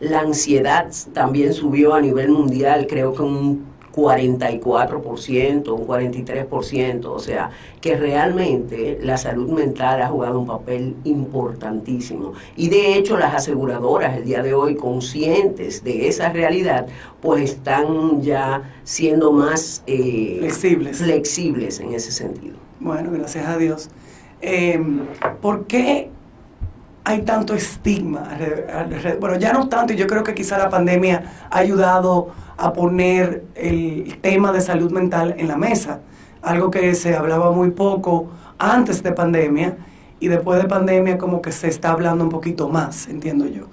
[0.00, 7.50] La ansiedad también subió a nivel mundial, creo que un 44%, un 43%, o sea,
[7.80, 12.32] que realmente la salud mental ha jugado un papel importantísimo.
[12.56, 16.86] Y de hecho las aseguradoras el día de hoy, conscientes de esa realidad,
[17.20, 20.98] pues están ya siendo más eh, Flexibles.
[20.98, 22.56] flexibles en ese sentido.
[22.80, 23.90] Bueno, gracias a Dios.
[24.40, 24.80] Eh,
[25.40, 26.10] ¿Por qué
[27.04, 28.28] hay tanto estigma?
[29.20, 33.44] Bueno, ya no tanto, y yo creo que quizá la pandemia ha ayudado a poner
[33.54, 36.00] el tema de salud mental en la mesa,
[36.42, 39.76] algo que se hablaba muy poco antes de pandemia
[40.20, 43.66] y después de pandemia como que se está hablando un poquito más, entiendo yo.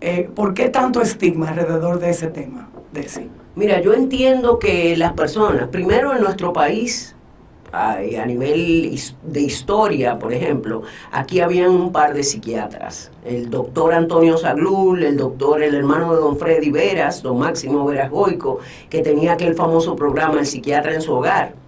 [0.00, 3.30] Eh, ¿Por qué tanto estigma alrededor de ese tema, Desi?
[3.54, 7.13] Mira, yo entiendo que las personas, primero en nuestro país,
[7.74, 13.92] ay, a nivel de historia, por ejemplo, aquí habían un par de psiquiatras, el doctor
[13.92, 19.02] Antonio Saglul, el doctor, el hermano de don Freddy Veras, don Máximo Veras Goico, que
[19.02, 21.63] tenía aquel famoso programa El psiquiatra en su hogar.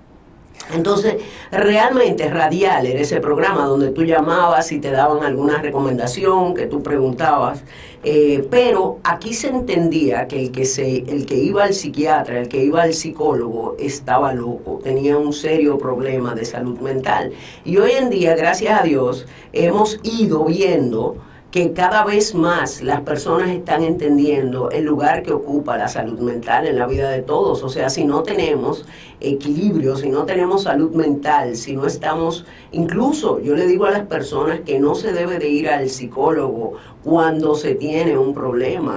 [0.75, 1.17] Entonces,
[1.53, 6.83] realmente Radial era ese programa donde tú llamabas y te daban alguna recomendación, que tú
[6.83, 7.63] preguntabas,
[8.03, 12.49] eh, pero aquí se entendía que el que, se, el que iba al psiquiatra, el
[12.49, 17.33] que iba al psicólogo, estaba loco, tenía un serio problema de salud mental.
[17.65, 21.17] Y hoy en día, gracias a Dios, hemos ido viendo
[21.57, 26.67] que cada vez más las personas están entendiendo el lugar que ocupa la salud mental
[26.67, 27.63] en la vida de todos.
[27.63, 28.85] O sea, si no tenemos
[29.21, 34.07] equilibrio, si no tenemos salud mental, si no estamos, incluso yo le digo a las
[34.07, 36.75] personas que no se debe de ir al psicólogo
[37.07, 38.97] cuando se tiene un problema.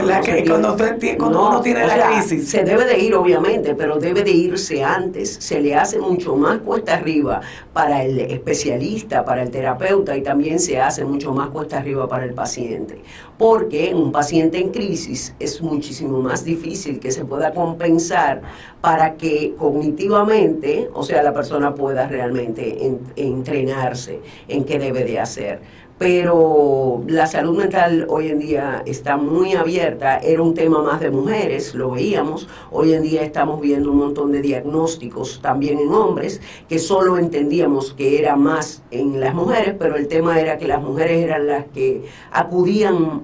[1.16, 2.50] cuando, uno tiene la crisis.
[2.50, 5.36] Se debe de ir, obviamente, pero debe de irse antes.
[5.40, 10.60] Se le hace mucho más cuesta arriba para el especialista, para el terapeuta y también
[10.60, 13.04] se hace mucho más cuesta arriba para el paciente.
[13.38, 18.42] Porque un paciente en crisis es muchísimo más difícil que se pueda compensar
[18.82, 22.78] para que cognitivamente, o sea, la persona pueda realmente
[23.16, 25.60] entrenarse en qué debe de hacer.
[26.00, 31.12] Pero la salud mental hoy en día está muy abierta, era un tema más de
[31.12, 36.40] mujeres, lo veíamos, hoy en día estamos viendo un montón de diagnósticos también en hombres,
[36.70, 40.82] que solo entendíamos que era más en las mujeres, pero el tema era que las
[40.82, 43.24] mujeres eran las que acudían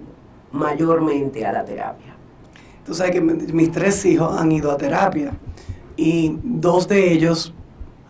[0.51, 2.13] mayormente a la terapia.
[2.85, 5.31] Tú sabes que mis tres hijos han ido a terapia
[5.97, 7.53] y dos de ellos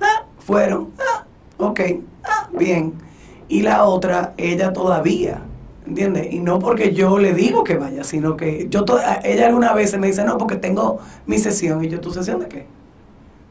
[0.01, 1.25] ah, fueron, ah,
[1.57, 1.79] ok,
[2.23, 3.05] ah, bien
[3.47, 5.41] y la otra, ella todavía,
[5.85, 6.33] ¿entiendes?
[6.33, 8.85] Y no porque yo le digo que vaya, sino que yo,
[9.23, 11.83] ella alguna vez me dice, no, porque tengo mi sesión.
[11.83, 12.65] Y yo, ¿tu sesión de qué?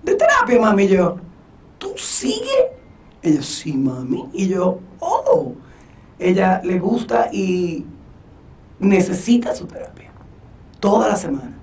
[0.02, 0.84] De terapia, mami.
[0.84, 1.16] Y yo,
[1.78, 2.66] ¿tú sigues?
[3.22, 4.28] Ella, sí, mami.
[4.32, 5.52] Y yo, oh,
[6.18, 7.86] ella le gusta y
[8.80, 10.10] necesita su terapia.
[10.80, 11.56] Toda la semana.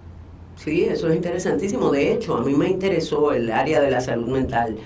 [0.64, 1.90] Sí, eso es interesantísimo.
[1.90, 4.78] De hecho, a mí me interesó el área de la salud mental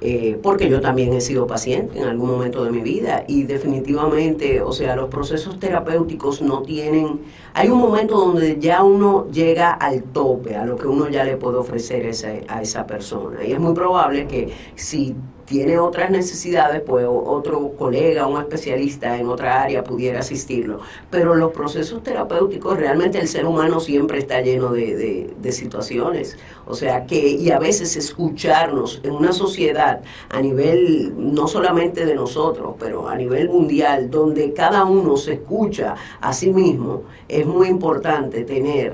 [0.00, 4.62] eh, porque yo también he sido paciente en algún momento de mi vida y definitivamente,
[4.62, 7.20] o sea, los procesos terapéuticos no tienen,
[7.52, 11.36] hay un momento donde ya uno llega al tope, a lo que uno ya le
[11.36, 12.10] puede ofrecer
[12.48, 13.44] a esa persona.
[13.44, 15.14] Y es muy probable que si
[15.50, 20.78] tiene otras necesidades, pues otro colega, un especialista en otra área pudiera asistirlo.
[21.10, 26.38] Pero los procesos terapéuticos, realmente el ser humano siempre está lleno de, situaciones.
[26.66, 32.14] O sea que, y a veces escucharnos en una sociedad a nivel, no solamente de
[32.14, 37.66] nosotros, pero a nivel mundial, donde cada uno se escucha a sí mismo, es muy
[37.66, 38.92] importante tener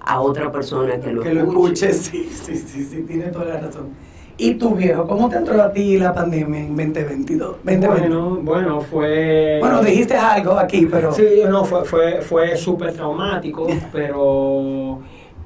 [0.00, 1.42] a otra persona que lo que escuche.
[1.42, 4.15] lo escuche, sí, sí, sí, sí, tiene toda la razón.
[4.38, 7.56] ¿Y tu viejo, cómo te entró a ti la pandemia en 2022?
[7.64, 9.58] Bueno, bueno, fue...
[9.60, 11.10] Bueno, dijiste algo aquí, pero...
[11.12, 14.98] Sí, no, fue, fue, fue súper traumático, pero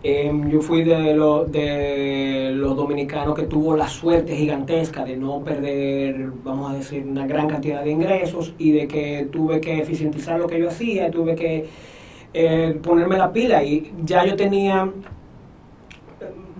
[0.03, 5.38] em, yo fui de, lo, de los dominicanos que tuvo la suerte gigantesca de no
[5.44, 10.40] perder, vamos a decir, una gran cantidad de ingresos y de que tuve que eficientizar
[10.40, 11.68] lo que yo hacía, tuve que
[12.35, 14.90] eh, ponerme la pila y ya yo tenía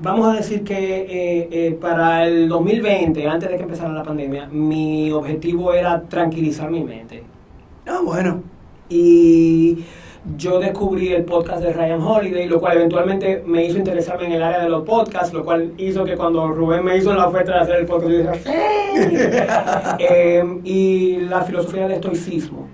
[0.03, 4.47] vamos a decir que eh, eh, para el 2020, antes de que empezara la pandemia,
[4.47, 7.23] mi objetivo era tranquilizar mi mente.
[7.87, 8.43] Ah, bueno.
[8.89, 9.85] Y
[10.37, 14.43] yo descubrí el podcast de Ryan Holiday, lo cual eventualmente me hizo interesarme en el
[14.43, 17.59] área de los podcasts, lo cual hizo que cuando Rubén me hizo la oferta de
[17.61, 18.51] hacer el podcast, yo dije, ¡Sí!
[19.99, 22.69] Em, y la filosofía del estoicismo,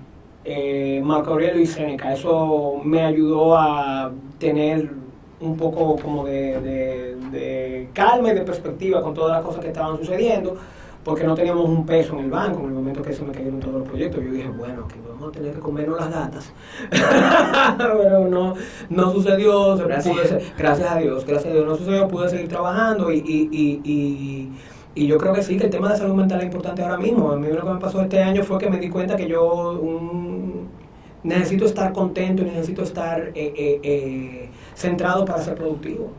[0.45, 5.06] eh, Marco Aurelio y Seneca, eso me ayudó a tener
[5.41, 10.57] un poco como de, calma y de perspectiva con todas las cosas que estaban sucediendo,
[11.05, 13.61] porque no teníamos un peso en el banco en el momento que se me cayeron
[13.61, 14.25] todos los proyectos.
[14.25, 16.53] Yo dije, bueno, que vamos a tener que comernos las datas.
[17.79, 18.55] Pero no,
[18.89, 20.43] no sucedió, gracias.
[20.59, 23.49] gracias a Dios, gracias a Dios no sucedió, pude seguir trabajando y, y,
[23.85, 24.53] y,
[24.95, 27.31] y, yo creo que sí, que el tema de salud mental es importante ahora mismo.
[27.31, 29.79] A mí lo que me pasó este año fue que me di cuenta que yo
[31.27, 33.33] necesito estar contento, necesito estar...
[33.35, 36.13] Eh, eh, eh, centrado para ser productivo.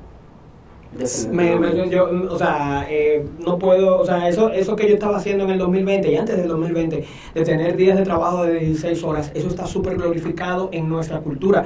[1.90, 5.52] yo, o sea, eh, no puedo, o sea, eso, eso que yo estaba haciendo en
[5.52, 9.48] el 2020 y antes del 2020, de tener días de trabajo de 16 horas, eso
[9.48, 11.66] está súper glorificado en nuestra cultura,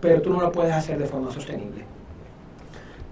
[0.00, 1.97] pero tú no lo puedes hacer de forma sostenible.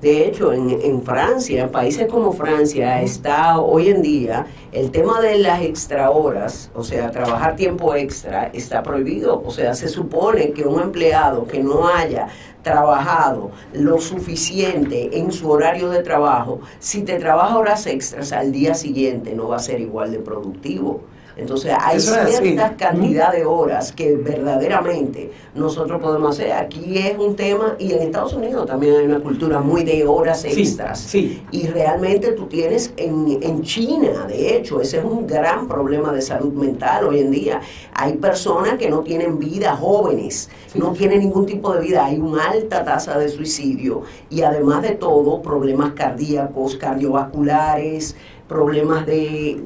[0.00, 5.38] De hecho, en, en, Francia, países como Francia, está hoy en día el tema de
[5.38, 9.42] las extra horas, o sea, trabajar tiempo extra, está prohibido.
[9.42, 12.28] O sea, se supone que un empleado que no haya
[12.62, 18.74] trabajado lo suficiente en su horario de trabajo, si te trabaja horas extras al día
[18.74, 21.00] siguiente no va a ser igual de productivo.
[21.36, 26.52] Entonces hay Eso ciertas cantidad de horas que verdaderamente nosotros podemos hacer.
[26.52, 30.44] Aquí es un tema, y en Estados Unidos también hay una cultura muy de horas
[30.44, 30.98] extras.
[30.98, 31.42] sí.
[31.50, 36.22] Y realmente tú tienes en, en China, de hecho, ese es un gran problema de
[36.22, 37.60] salud mental hoy en día.
[37.92, 42.06] Hay personas que no tienen vida, jóvenes, no tienen ningún tipo de vida.
[42.06, 48.16] Hay una alta tasa de suicidio y además de todo, problemas cardíacos, cardiovasculares,
[48.48, 49.60] problemas de,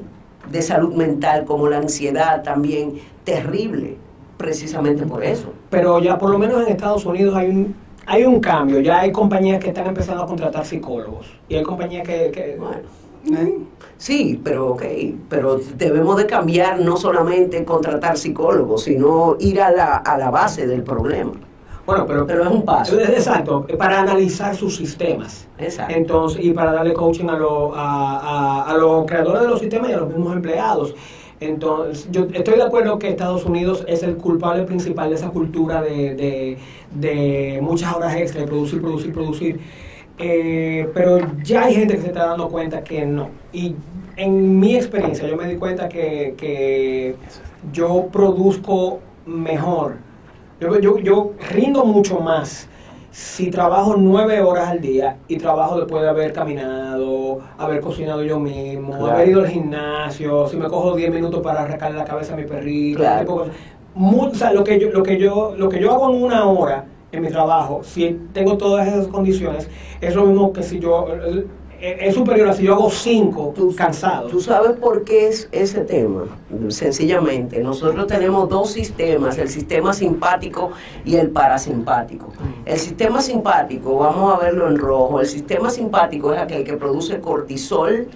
[0.49, 3.97] de salud mental como la ansiedad también, terrible,
[4.37, 5.53] precisamente por eso.
[5.69, 7.75] Pero ya por lo menos en Estados Unidos hay un,
[8.05, 8.79] hay un cambio.
[8.79, 11.27] Ya hay compañías que están empezando a contratar psicólogos.
[11.47, 12.31] Y hay compañías que...
[12.31, 12.81] que- Bueno.
[13.39, 13.59] ¿Eh?
[13.97, 14.81] Sí, pero ok,
[15.29, 20.65] pero debemos de cambiar no solamente contratar psicólogos, sino ir a la, a la base
[20.65, 21.33] del problema.
[21.85, 22.99] Bueno, pero, Pero es un paso.
[22.99, 25.47] Exacto, para analizar sus sistemas.
[25.57, 25.93] Exacto.
[25.95, 29.89] Entonces, y para darle coaching a, lo- a, a- a los creadores de los sistemas
[29.89, 30.93] y a los mismos empleados.
[31.39, 35.81] Entonces, yo estoy de acuerdo que Estados Unidos es el culpable principal de esa cultura
[35.81, 36.57] de, de-
[36.93, 39.59] de muchas horas extra, de producir, producir, producir.
[40.19, 43.29] Eh, pero ya hay gente que se está dando cuenta que no.
[43.51, 43.75] Y
[44.17, 47.15] en mi experiencia, yo me di cuenta que, que
[47.73, 49.95] yo produzco mejor.
[50.61, 52.67] Yo, yo, yo rindo mucho más
[53.09, 58.39] si trabajo nueve horas al día y trabajo después de haber caminado, haber cocinado yo
[58.39, 59.07] mismo, Claro.
[59.15, 62.43] haber ido al gimnasio, si me cojo 10 minutos para arrancarle la cabeza a mi
[62.43, 63.19] perrito, Claro.
[63.21, 63.45] tipo
[63.95, 66.85] o sea, lo que yo, lo que yo, lo que yo hago en una hora
[67.11, 69.67] en mi trabajo, si tengo todas esas condiciones,
[69.99, 71.07] es lo mismo que si yo
[71.81, 74.27] es superior a si yo hago cinco Tú- cansado.
[74.29, 76.25] ¿Tú sabes por qué es ese tema?
[76.69, 80.71] Sencillamente, nosotros tenemos dos sistemas, el sistema simpático
[81.05, 82.31] y el parasimpático.
[82.65, 87.19] El sistema simpático, vamos a verlo en rojo, el sistema simpático es aquel que produce
[87.19, 88.07] cortisol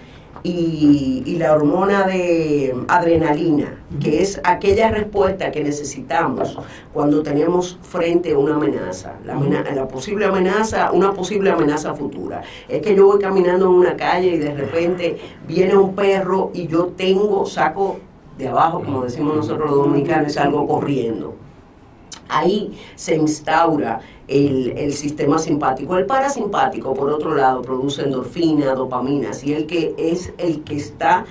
[0.44, 6.58] y, y la hormona de adrenalina, que es aquella respuesta que necesitamos
[6.94, 9.36] cuando tenemos frente a una amenaza, la,
[9.74, 12.44] la posible amenaza, una posible amenaza futura.
[12.68, 15.18] Es que yo voy caminando en una calle y de repente
[15.48, 18.00] viene un perro y yo tengo, saco
[18.38, 21.45] de abajo, como decimos nosotros los dominicanos, salgo corriendo.
[22.28, 25.98] Ahí se instaura el, el sistema simpático.
[25.98, 31.26] El parasimpático, por otro lado, produce endorfina, dopamina, y el que es el que está,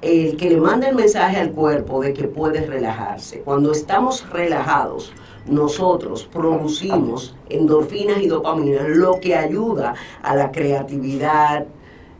[0.00, 3.40] el que le manda el mensaje al cuerpo de que puede relajarse.
[3.40, 5.12] Cuando estamos relajados,
[5.46, 11.66] nosotros producimos endorfinas y dopamina, lo que ayuda a la creatividad,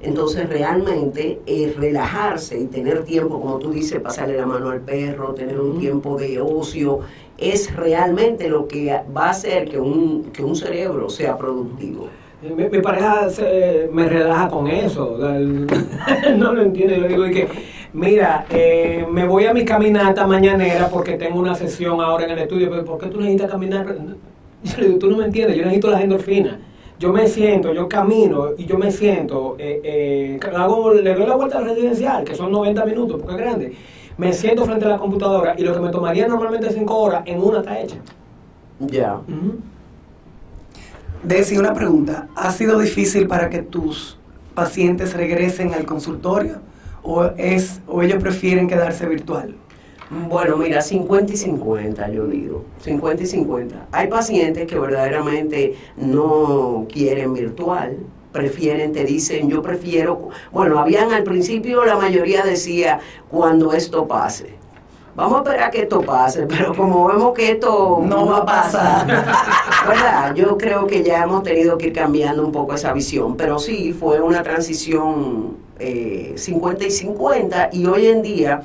[0.01, 5.35] entonces realmente es relajarse y tener tiempo, como tú dices, pasarle la mano al perro,
[5.35, 7.01] tener un tiempo de ocio,
[7.39, 12.09] es realmente lo que va a hacer que un, que un cerebro sea productivo.
[12.43, 15.19] Mi, mi pareja se- me relaja con eso.
[16.37, 16.99] No lo entiende.
[16.99, 17.49] Le digo y que,
[17.93, 22.39] mira, eh, me voy a mi caminata mañanera porque tengo una sesión ahora en el
[22.41, 22.71] estudio.
[22.71, 23.87] Pero ¿por qué tú necesitas caminar?
[24.65, 25.57] Yo le digo, tú no me entiendes.
[25.57, 26.57] Yo necesito las endorfinas.
[26.99, 31.37] Yo me siento, yo camino y yo me siento, eh, eh, hago, le doy la
[31.37, 33.73] vuelta al residencial, que son 90 minutos, porque es grande.
[34.19, 37.41] Me siento frente a la computadora y lo que me tomaría normalmente 5 horas, en
[37.41, 37.97] una está hecha.
[38.81, 39.21] Ya.
[41.23, 42.27] Desi, una pregunta.
[42.35, 44.19] ¿Ha sido difícil para que tus
[44.55, 46.57] pacientes regresen al consultorio
[47.05, 49.55] o, es, o ellos prefieren quedarse virtual?
[50.29, 52.65] Bueno, mira, 50 y 50, yo digo.
[52.81, 53.87] 50 y 50.
[53.93, 57.99] Hay pacientes que verdaderamente no quieren virtual,
[58.39, 60.29] prefieren, te dicen, yo prefiero.
[60.53, 64.57] Bueno, habían al principio, la mayoría decía, cuando esto pase.
[65.17, 69.07] Vamos a esperar que esto pase, pero como vemos que esto No va a pasar.
[69.89, 70.35] ¿verdad?
[70.37, 73.93] Yo creo que ya hemos tenido que ir cambiando un poco esa visión, pero sí
[73.93, 78.63] fue una transición eh, 50 y 50 y hoy en día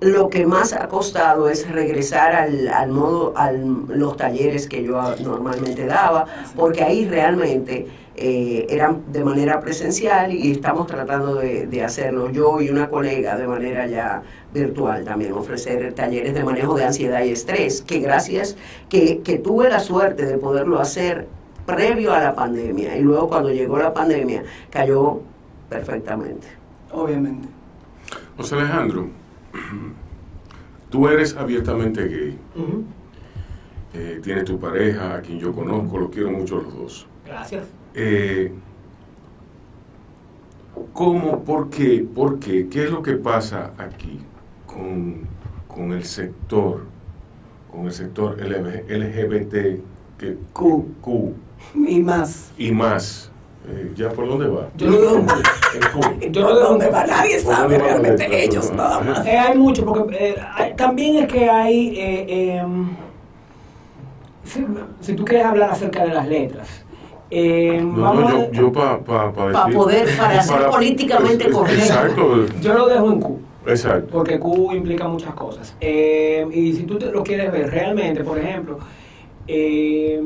[0.00, 4.98] lo que más ha costado es regresar al, al modo, a los talleres que yo
[5.16, 6.24] normalmente daba,
[6.56, 7.86] porque ahí realmente
[8.22, 13.34] eh, eran de manera presencial y estamos tratando de, de hacerlo yo y una colega
[13.38, 18.58] de manera ya virtual también, ofrecer talleres de manejo de ansiedad y estrés, que gracias
[18.90, 21.28] que, que tuve la suerte de poderlo hacer
[21.64, 25.22] previo a la pandemia y luego cuando llegó la pandemia cayó
[25.70, 26.46] perfectamente.
[26.92, 27.48] Obviamente.
[28.36, 29.08] José Alejandro,
[30.90, 32.38] tú eres abiertamente gay.
[33.94, 37.06] Eh, tienes tu pareja, a quien yo conozco, los quiero mucho los dos.
[37.24, 37.79] Gracias.
[37.94, 38.52] Eh,
[40.92, 41.40] ¿Cómo?
[41.44, 42.04] ¿Por qué?
[42.14, 42.68] ¿Por qué?
[42.68, 44.20] ¿Qué es lo que pasa aquí
[44.66, 45.22] con,
[45.68, 46.84] con el sector,
[47.70, 49.80] con el sector LGBT,
[50.18, 50.86] que, Q.
[51.00, 51.32] Q,
[51.74, 52.52] Y más.
[52.58, 53.30] y más.
[53.68, 54.68] Eh, ¿Ya por dónde va?
[54.76, 55.26] Yo dejo en
[56.32, 56.92] ¿Dónde Q.
[56.94, 57.06] va?
[57.06, 58.38] Nadie ¿Por sabe dónde va realmente letra?
[58.38, 59.26] ellos, nada más.
[59.26, 62.88] Eh, hay mucho, porque eh, hay- también es que hay, eh, em,
[64.44, 64.64] si,
[65.00, 66.68] si tú quieres hablar acerca de las letras,
[67.30, 70.66] eh, No, vamos no, a- yo, yo para pa, pa Pa decir- poder- para ser
[70.70, 71.82] políticamente es- es- correcto.
[71.84, 73.38] Exacto, yo lo dejo en Q.
[73.66, 74.08] exacto.
[74.10, 75.76] Porque Q implica muchas cosas.
[75.80, 78.78] Eh, y si tú te lo quieres ver realmente, por ejemplo,
[79.46, 80.20] eh,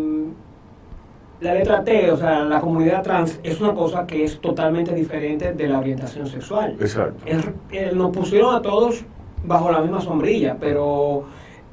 [1.40, 5.52] la letra T, o sea, la comunidad trans, es una cosa que es totalmente diferente
[5.52, 6.76] de la orientación sexual.
[6.80, 7.22] Exacto.
[7.26, 9.04] Es- eh, nos pusieron a todos
[9.44, 11.24] bajo la misma sombrilla, pero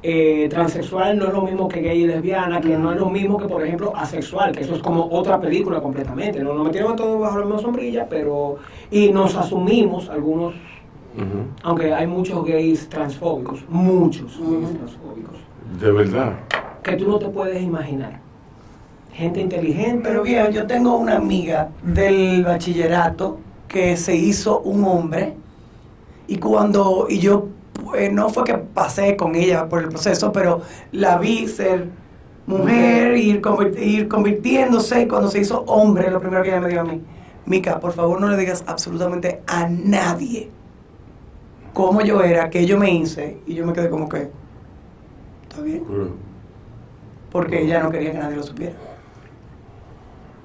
[0.02, 3.38] eh, transexual no es lo mismo que gay y lesbiana, que no es lo mismo
[3.38, 6.42] que, por ejemplo, asexual, que eso es como otra película completamente.
[6.42, 8.56] Nos, nos metieron a todos bajo la misma sombrilla, pero...
[8.90, 10.54] Y nos asumimos, algunos,
[11.62, 15.36] aunque hay muchos gays transfóbicos, muchos gays transfóbicos,
[15.80, 16.32] De verdad.
[16.82, 18.20] que tú no te puedes imaginar.
[19.12, 23.38] Gente inteligente, Pero bien, yo tengo una amiga del bachillerato
[23.68, 25.34] que se hizo un hombre
[26.26, 27.48] y cuando, y yo
[27.96, 30.60] eh, no fue que pasé con ella por el proceso, pero
[30.92, 31.88] la vi ser
[32.46, 33.42] mujer, ir,
[33.78, 35.02] ir convirtiéndose.
[35.02, 37.00] Y cuando se hizo hombre, lo primero que ella me dijo a mí,
[37.46, 40.50] Mica, por favor no le digas absolutamente a nadie
[41.72, 44.28] cómo yo era, que yo me hice y yo me quedé como que,
[45.48, 46.10] está bien Pero-
[47.30, 48.74] porque ella no quería que nadie lo supiera.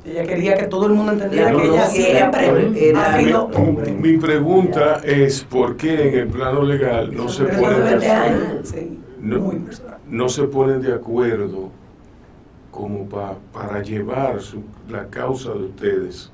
[0.08, 3.20] Ella quería que todo el mundo entendiera Claro, que ella no, siempre era- era- ha
[3.20, 3.92] sido mi, hombre.
[3.92, 8.06] mi pregunta es por qué en el plano legal no se Pero ponen de 20
[8.06, 9.54] de, años, sí, no,
[10.10, 11.70] no se ponen de acuerdo
[12.72, 16.32] como pa- para llevar su- la causa de ustedes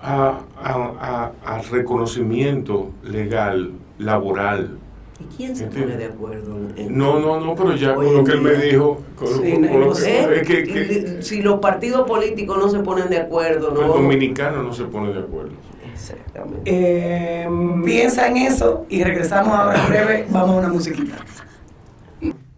[0.00, 4.78] a, a- a- al reconocimiento legal, laboral.
[5.18, 6.56] ¿Y quién se pone de acuerdo?
[6.76, 9.00] en- No, no, no, pero ya con lo que él me dijo,
[11.20, 13.94] Si los partidos políticos no se ponen de acuerdo, el ¿no?
[13.94, 15.52] dominicano no se pone de acuerdo.
[15.92, 16.60] Exactamente.
[16.66, 17.48] eh,
[17.84, 20.26] Piensa en eso y regresamos ahora en breve.
[20.30, 21.16] Vamos a una musiquita.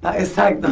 [0.03, 0.69] Ah, exacto.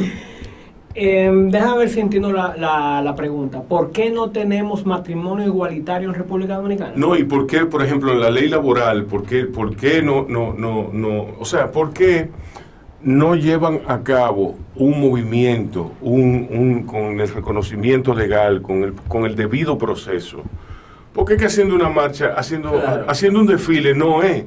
[0.98, 3.60] Eh, déjame ver si entiendo la, la- la pregunta.
[3.62, 6.92] ¿Por qué no tenemos matrimonio igualitario en República Dominicana?
[6.96, 10.24] No, y por qué, por ejemplo, en la ley laboral, por qué, por qué no,
[10.26, 12.30] no, no, no, o sea, por qué
[13.02, 19.26] no llevan a cabo un movimiento, un, un, con el reconocimiento legal, con el, con
[19.26, 20.40] el debido proceso?
[21.12, 23.04] Porque es que haciendo una marcha, haciendo, Claro.
[23.06, 24.44] haciendo un desfile, no es.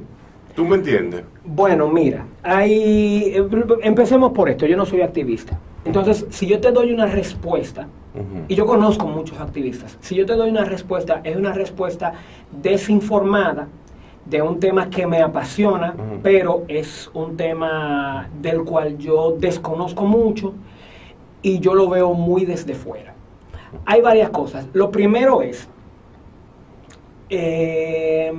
[0.56, 1.22] ¿Tú me entiendes?
[1.44, 3.44] Bueno, mira, hay, eh,
[3.82, 4.66] empecemos por esto.
[4.66, 5.56] Yo no soy activista.
[5.84, 7.88] Entonces, si yo te doy una respuesta,
[8.48, 12.12] y yo conozco muchos activistas, si yo te doy una respuesta, es una respuesta
[12.50, 13.68] desinformada
[14.24, 20.54] de un tema que me apasiona, pero es un tema del cual yo desconozco mucho
[21.42, 23.14] y yo lo veo muy desde fuera.
[23.86, 24.66] Hay varias cosas.
[24.72, 25.68] Lo primero es,
[27.28, 28.32] eh,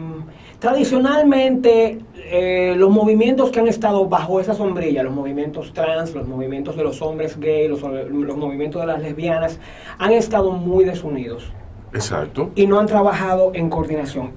[0.61, 6.77] tradicionalmente eh, los movimientos que han estado bajo esa sombrilla, los movimientos trans, los movimientos
[6.77, 9.59] de los hombres gay, los, los movimientos de las lesbianas,
[9.97, 11.51] han estado muy desunidos
[11.93, 12.51] Exacto.
[12.53, 14.33] y no han trabajado en coordinación.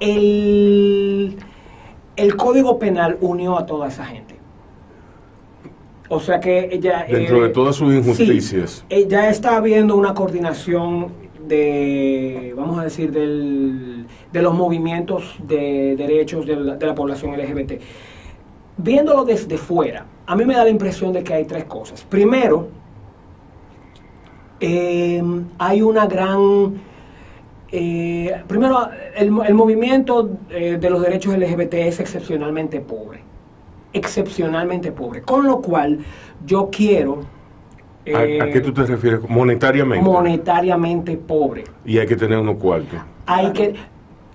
[0.00, 1.36] El,
[2.16, 4.34] el Código Penal unió a toda esa gente.
[6.08, 7.06] O sea que ella...
[7.08, 8.84] Dentro de todas sus injusticias.
[8.88, 11.12] Sí, eh, ya está habiendo una coordinación
[11.48, 17.36] de, vamos a decir, del, de los movimientos de derechos de la, de la población
[17.36, 17.80] LGBT.
[18.76, 22.04] Viéndolo desde fuera, a mí me da la impresión de que hay tres cosas.
[22.04, 22.68] Primero,
[24.60, 25.22] eh,
[25.58, 26.80] hay una gran...
[27.72, 33.20] eh, primero, el, el movimiento eh, de los derechos LGBT es excepcionalmente pobre.
[33.92, 35.22] Excepcionalmente pobre.
[35.22, 35.98] Con lo cual,
[36.44, 37.37] yo quiero...
[38.14, 39.20] ¿A, eh, a qué tú te refieres?
[39.28, 40.04] Monetariamente.
[40.04, 41.64] monetariamente pobre.
[41.84, 42.98] y hay que tener unos cuartos.
[43.26, 43.74] Hay que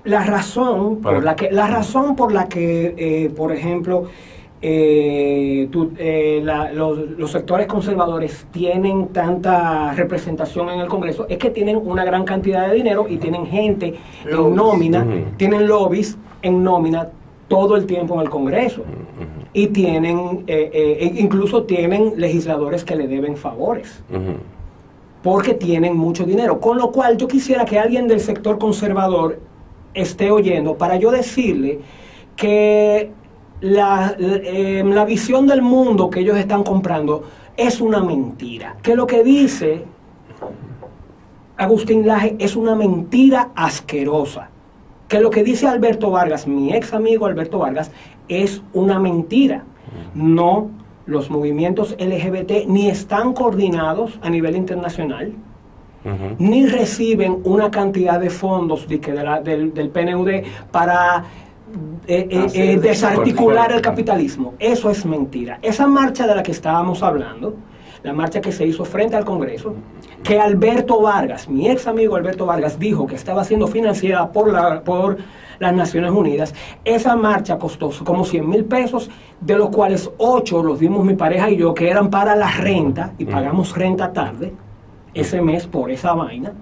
[0.04, 4.06] la razón Para- por la que la razón por la que eh, por ejemplo
[4.62, 11.50] eh, eh, la- los, los sectores conservadores tienen tanta representación en el Congreso es que
[11.50, 13.96] tienen una gran cantidad de dinero y tienen gente
[14.30, 15.06] en nómina,
[15.38, 17.10] tienen lobbies en nómina
[17.50, 18.84] todo el tiempo en el Congreso
[19.54, 24.04] y tienen eh, eh, e incluso tienen legisladores que le deben favores
[25.24, 26.60] porque tienen mucho dinero.
[26.60, 29.40] Con lo cual yo quisiera que alguien del sector conservador
[29.94, 31.80] esté oyendo para yo decirle
[32.36, 33.12] que
[33.62, 37.24] la, eh, la visión del mundo que ellos están comprando
[37.56, 38.76] es una mentira.
[38.84, 39.86] Que lo que dice
[41.56, 44.50] Agustín Laje es una mentira asquerosa.
[45.08, 47.92] Que lo que dice Alberto Vargas, mi ex amigo Alberto Vargas,
[48.42, 49.64] es una mentira.
[50.16, 50.70] No,
[51.06, 55.34] los movimientos LGBT ni están coordinados a nivel internacional,
[56.40, 60.30] ni reciben una cantidad de fondos de que de la- del, del PNUD
[60.72, 61.24] para
[62.08, 64.54] eh, eh, eh, de- desarticular el capitalismo.
[64.60, 65.60] Eso es mentira.
[65.62, 67.56] Esa marcha de la que estábamos hablando,
[68.04, 69.74] la marcha que se hizo frente al Congreso,
[70.24, 74.82] que Alberto Vargas, mi ex amigo Alberto Vargas, dijo que estaba siendo financiada por, la,
[74.82, 75.18] por
[75.60, 76.54] las Naciones Unidas,
[76.86, 79.10] esa marcha costó como 100 mil pesos,
[79.42, 83.14] de los cuales 8 los dimos mi pareja y yo, que eran para la renta,
[83.18, 84.54] y pagamos renta tarde
[85.14, 86.54] ese mes por esa vaina.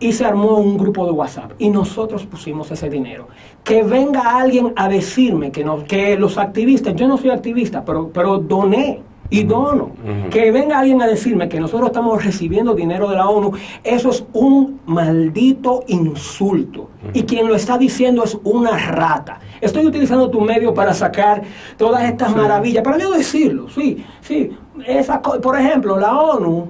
[0.00, 3.26] Y se armó un grupo de WhatsApp y nosotros pusimos ese dinero.
[3.64, 8.08] Que venga alguien a decirme que, no, que los activistas, yo no soy activista, pero,
[8.12, 9.90] pero doné y dono.
[10.30, 13.52] Que venga alguien a decirme que nosotros estamos recibiendo dinero de la ONU,
[13.84, 16.88] eso es un maldito insulto.
[17.12, 19.40] Y quien lo está diciendo es una rata.
[19.60, 21.42] Estoy utilizando tu medio para sacar
[21.76, 24.50] todas estas maravillas, para yo decirlo, sí, sí.
[24.86, 26.68] Esa, por ejemplo, la ONU,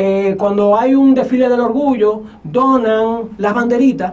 [0.00, 4.12] eh, cuando hay un desfile del orgullo, donan las banderitas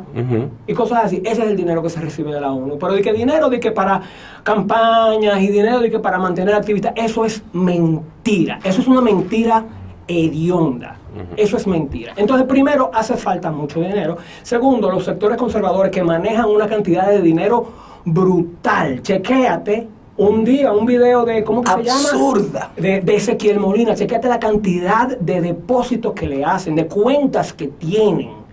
[0.66, 1.22] y cosas así.
[1.24, 2.80] Ese es el dinero que se recibe de la ONU.
[2.80, 4.02] Pero de que dinero de que para
[4.42, 8.60] campañas y dinero de que para mantener activistas, eso es mentira.
[8.64, 9.64] Eso es una mentira
[10.08, 10.98] hedionda.
[11.38, 12.14] Eso es mentira.
[12.16, 14.18] Entonces, primero, hace falta mucho dinero.
[14.42, 17.68] Segundo, los sectores conservadores que manejan una cantidad de dinero
[18.06, 19.04] brutal.
[19.04, 22.00] Chequéate un día, un video de, ¿cómo que se llama?
[22.00, 22.72] Absurda.
[22.78, 27.68] de, de Ezequiel Molina, chequete la cantidad de depósitos que le hacen, de cuentas que
[27.68, 28.46] tienen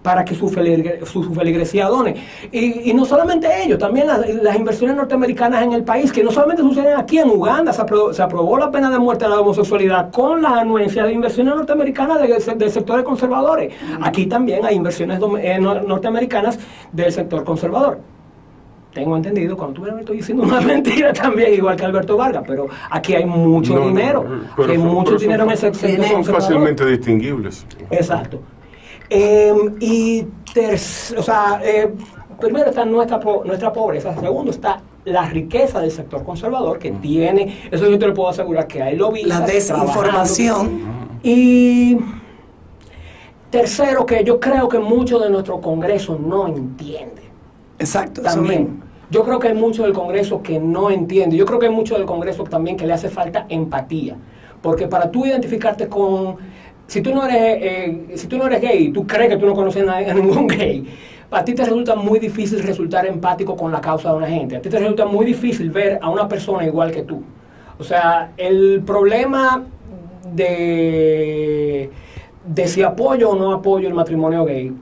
[0.00, 2.14] para que su, feligre- su, su feligresía done.
[2.52, 6.30] Y, y no solamente ellos, también las, las inversiones norteamericanas en el país, que no
[6.30, 9.40] solamente suceden aquí en Uganda, se aprobó, se aprobó la pena de muerte a la
[9.40, 13.74] homosexualidad con la anuencia de inversiones norteamericanas de, de sectores conservadores.
[14.00, 16.56] Aquí también hay inversiones eh, nor- norteamericanas
[16.92, 17.98] del sector conservador.
[18.92, 22.42] Tengo entendido, cuando tú ves, me estoy diciendo una mentira también, igual que Alberto Vargas,
[22.46, 24.24] pero aquí hay mucho No, dinero,
[24.58, 27.64] hay son- mucho dinero en fa- sector Son fácilmente distinguibles.
[27.90, 28.40] Exacto.
[29.08, 31.92] Eh, y ter- o sea, eh,
[32.40, 37.68] primero está nuestra, po- nuestra pobreza, segundo está la riqueza del sector conservador que tiene,
[37.70, 40.80] eso yo te lo puedo asegurar que hay lobbyistas La desinformación.
[41.22, 41.96] Y
[43.50, 47.29] tercero, que yo creo que mucho de nuestro Congreso no entiende.
[47.80, 48.22] Exacto.
[48.22, 48.82] También.
[49.10, 51.36] Yo creo que hay mucho del Congreso que no entiende.
[51.36, 54.16] Yo creo que hay mucho del Congreso también que le hace falta empatía.
[54.62, 56.36] Porque para tú identificarte con...
[56.86, 59.54] Si tú no eres, eh, si tú no eres gay, tú crees que tú no
[59.54, 60.86] conoces a ningún gay,
[61.30, 64.56] a ti te resulta muy difícil resultar empático con la causa de una gente.
[64.56, 67.22] A ti te resulta muy difícil ver a una persona igual que tú.
[67.78, 69.64] O sea, el problema
[70.34, 71.90] de,
[72.44, 74.72] de si apoyo o no apoyo el matrimonio gay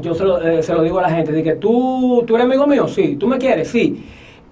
[0.00, 2.46] yo se lo, eh, se lo digo a la gente, de que tú, tú eres
[2.46, 4.04] amigo mío, sí, tú me quieres, sí.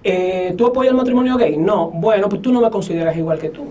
[0.03, 1.57] Eh, ¿Tú apoyas el matrimonio gay?
[1.59, 1.91] No.
[1.91, 3.65] Bueno, pues tú no me consideras igual que tú.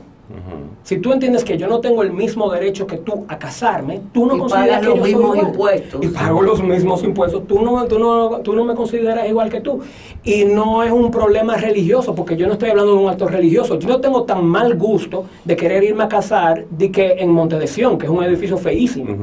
[0.83, 4.25] Si tú entiendes que yo no tengo el mismo derecho que tú a casarme, tú
[4.25, 6.05] no Y consideras pagas que los yo mismos impuestos.
[6.05, 7.47] Y pago los mismos impuestos.
[7.47, 9.81] Tú no, tú, no, tú no me consideras igual que tú.
[10.23, 13.77] Y no es un problema religioso, porque yo no estoy hablando de un acto religioso.
[13.79, 17.57] Yo no tengo tan mal gusto de querer irme a casar de que en Monte
[17.57, 19.15] de Sion, que es un edificio feísimo.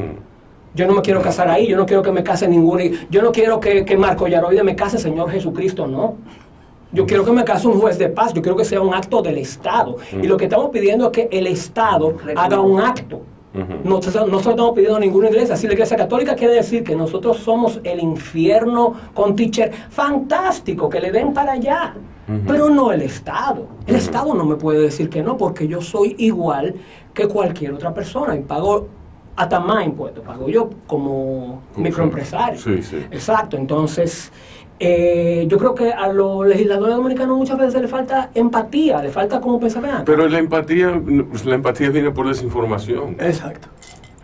[0.76, 2.84] Yo no me quiero casar ahí, yo no quiero que me case ninguna.
[3.10, 6.14] Yo no quiero que, que Marco Yaroide me case, Señor Jesucristo, no.
[6.92, 9.20] Yo quiero que me case un juez de paz, yo quiero que sea un acto
[9.22, 9.96] del Estado.
[10.22, 13.22] Y lo que estamos pidiendo es que el Estado haga un acto.
[13.54, 13.88] Ujú.
[13.88, 15.56] No, se- no se lo estamos pidiendo a ninguna iglesia.
[15.56, 21.00] Si la iglesia católica quiere decir que nosotros somos el infierno con teacher, fantástico, que
[21.00, 21.94] le den para allá.
[22.46, 23.66] Pero no el Estado.
[23.86, 26.74] El Estado no me puede decir que no, porque yo soy igual
[27.14, 28.88] que cualquier otra persona y pago
[29.36, 32.58] hasta más impuestos, pago yo como microempresario.
[32.58, 32.96] Sí, sí.
[33.10, 34.32] Exacto, entonces
[34.80, 39.40] eh, yo creo que a los legisladores dominicanos muchas veces les falta empatía, les falta
[39.40, 41.00] como pensar, "Ven acá, Pero la empatía,
[41.44, 43.16] la empatía viene por desinformación.
[43.20, 43.68] Exacto.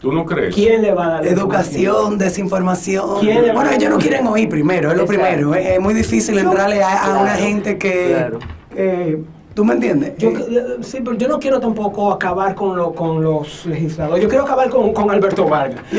[0.00, 0.52] ¿Tú no crees?
[0.54, 3.20] ¿quién le va a dar Educación, desinformación.
[3.20, 5.22] ¿Quién le- Bueno, ellos no quieren oír primero, es lo Exacto.
[5.22, 5.54] primero.
[5.54, 8.08] Es, es muy difícil entrarle a, a una gente que...
[8.08, 8.38] claro.
[8.74, 9.22] que-
[9.55, 10.16] ¿Tú me entiendes?
[10.18, 14.22] Yo, Eh, eh, sí, pero yo no quiero tampoco acabar con, lo, con los legisladores.
[14.22, 15.82] Yo quiero acabar con, con Alberto Vargas,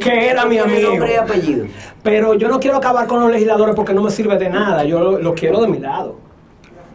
[0.00, 0.90] que era mi amigo.
[0.90, 1.66] nombre y apellido.
[2.02, 4.84] Pero yo no quiero acabar con los legisladores porque no me sirve de nada.
[4.84, 6.16] Yo lo, lo quiero de mi lado.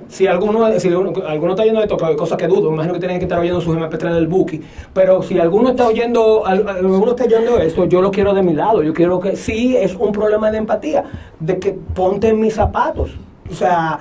[0.07, 2.99] Si alguno, si uno- alguno está oyendo esto, que- cosa que dudo, me imagino que
[2.99, 4.61] tienen que estar oyendo sus MP3 del Buki.
[4.93, 8.53] Pero si alguno está oyendo, al- alguno está oyendo esto, yo lo quiero de mi
[8.53, 8.83] lado.
[8.83, 11.05] Yo quiero que sí es un problema de empatía,
[11.39, 13.11] de que ponte en mis zapatos.
[13.49, 13.99] O sea,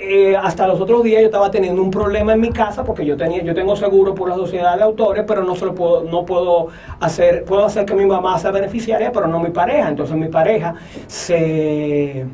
[0.00, 3.16] eh, hasta los otros días yo estaba teniendo un problema en mi casa porque yo
[3.16, 6.24] tenía yo tengo seguro por la sociedad de autores pero no se lo puedo no
[6.24, 6.68] puedo
[7.00, 10.74] hacer puedo hacer que mi mamá sea beneficiaria pero no mi pareja entonces mi pareja
[11.08, 12.26] se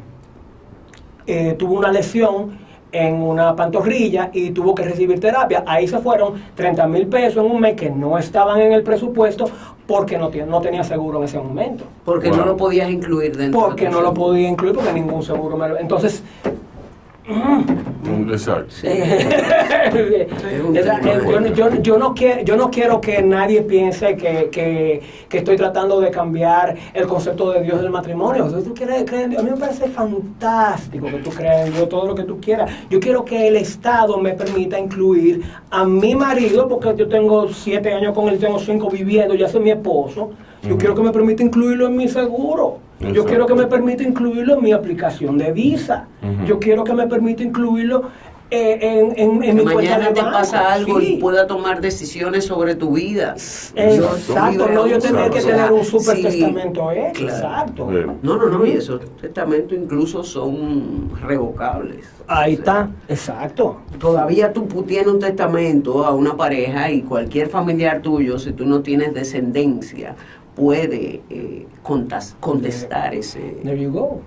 [1.27, 5.65] eh, tuvo una lesión en una pantorrilla y tuvo que recibir terapia.
[5.67, 9.47] Ahí se fueron 30 mil pesos en un mes que no estaban en el presupuesto
[9.87, 11.85] porque no, no tenía seguro en ese momento.
[12.05, 13.61] Porque no lo podías incluir dentro.
[13.61, 15.77] Porque no lo podía incluir porque ningún seguro me lo...
[15.77, 16.23] Entonces,
[17.27, 18.75] Exacto.
[21.83, 27.07] yo, no quiero, yo no quiero que nadie piense que, estoy tratando de cambiar el
[27.07, 28.47] concepto de Dios del matrimonio.
[28.63, 32.15] tú quieres creer A mí me parece fantástico que tú creas en Dios, todo lo
[32.15, 32.71] que tú quieras.
[32.91, 37.93] Yo quiero que el Estado me permita incluir a mi marido, porque yo tengo siete
[37.93, 40.31] años con él, tengo cinco viviendo, ya soy mi esposo.
[40.67, 42.79] Yo quiero que me permita incluirlo en mi seguro.
[43.01, 46.09] Yo quiero que me permita incluirlo en mi aplicación de visa.
[46.47, 48.05] Yo quiero que me permita incluirlo
[48.51, 52.93] eh, en, en, en mi mañana te pasa algo y pueda tomar decisiones sobre tu
[52.93, 53.33] vida.
[53.33, 57.91] Exacto, no yo tendría que tener un super testamento Exacto.
[58.23, 62.07] No, no, no, y esos testamentos incluso son revocables.
[62.29, 63.79] Ahí está, exacto.
[63.99, 68.83] Todavía tú tienes un testamento a una pareja y cualquier familiar tuyo, si tú no
[68.83, 70.15] tienes descendencia,
[70.55, 71.67] puede eh,
[72.41, 73.41] contestar ese.
[73.63, 74.21] There you go.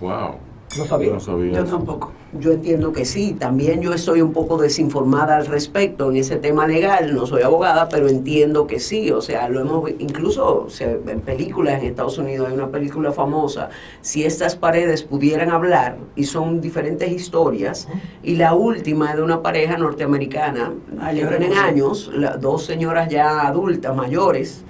[0.00, 0.36] Wow.
[0.76, 1.12] No sabía.
[1.12, 1.52] No sabía.
[1.52, 2.12] Yo tampoco.
[2.40, 3.36] Yo entiendo que sí.
[3.38, 7.14] También yo estoy un poco desinformada al respecto en ese tema legal.
[7.14, 9.12] No soy abogada, pero entiendo que sí.
[9.12, 13.70] O sea, lo hemos incluso en películas en Estados Unidos hay una película famosa.
[14.00, 17.86] Si estas paredes pudieran hablar y son diferentes historias
[18.22, 20.72] y la última es de una pareja norteamericana
[21.12, 22.10] que tienen años,
[22.40, 24.64] dos señoras ya adultas mayores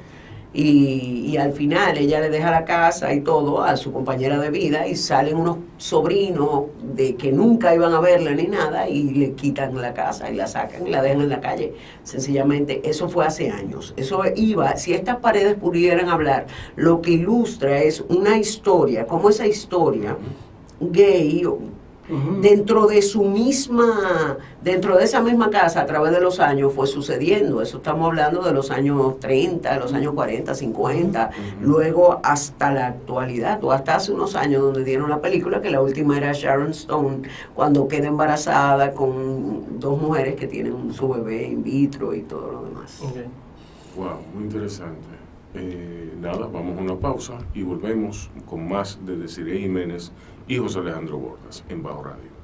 [0.55, 4.87] y, al final ella le deja la casa y todo a su compañera de vida
[4.87, 9.75] y salen unos sobrinos de que nunca iban a verla ni nada y le quitan
[9.83, 11.75] la casa y la sacan y la dejan en la calle.
[12.05, 13.95] Sencillamente, eso fue hace años.
[13.97, 16.47] Eso iba, si estas paredes pudieran hablar,
[16.77, 20.17] lo que ilustra es una historia, como esa historia
[20.81, 21.45] gay
[22.43, 26.87] dentro de su misma, dentro de esa misma casa a través de los años fue
[26.87, 27.63] sucediendo.
[27.63, 31.31] Eso estamos hablando de los años 30, de los años 40, 50,
[31.61, 35.81] luego hasta la actualidad, o hasta hace unos años donde dieron la película, que la
[35.81, 37.23] última era Sharon Stone,
[37.55, 42.65] cuando queda embarazada con dos mujeres que tienen su bebé in vitro y todo lo
[42.65, 43.01] demás.
[43.97, 45.15] Wow, muy interesante.
[45.57, 50.11] Eh, nada, vamos a una pausa y volvemos con más de Desiree Jiménez
[50.47, 52.35] y José Alejandro Bordas en Bajo Radio.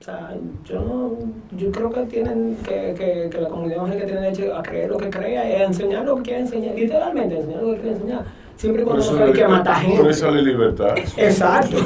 [0.00, 1.16] O sea, yo,
[1.56, 4.98] yo creo que tienen que, que, que la comunidad que tiene derecho a creer lo
[4.98, 8.24] que crea y a enseñar lo que quiere enseñar, literalmente enseñar lo que quiere enseñar.
[8.56, 10.02] Siempre cuando no sabe que mata gente.
[10.02, 10.94] Por eso la libertad.
[11.16, 11.76] Exacto.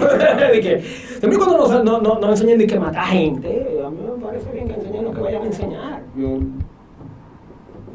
[1.18, 4.51] siempre cuando no, no, no, no enseñan ni que mata gente, a mí me parece
[4.51, 6.03] bien que enseñen lo que vayan a enseñar.
[6.16, 6.38] Yo,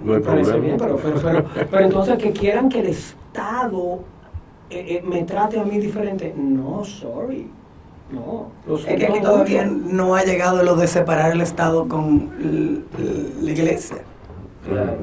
[0.04, 0.56] no hay problema.
[0.58, 4.00] Bien, pero, pero, pero, pero entonces que quieran que el Estado
[4.72, 6.34] eh, eh, me trate a mí diferente.
[6.36, 7.48] No, sorry.
[8.12, 8.52] No.
[8.78, 12.30] es que aquí todavía no ha llegado lo de separar el Estado con
[13.42, 13.98] la iglesia.
[14.68, 14.98] Claro.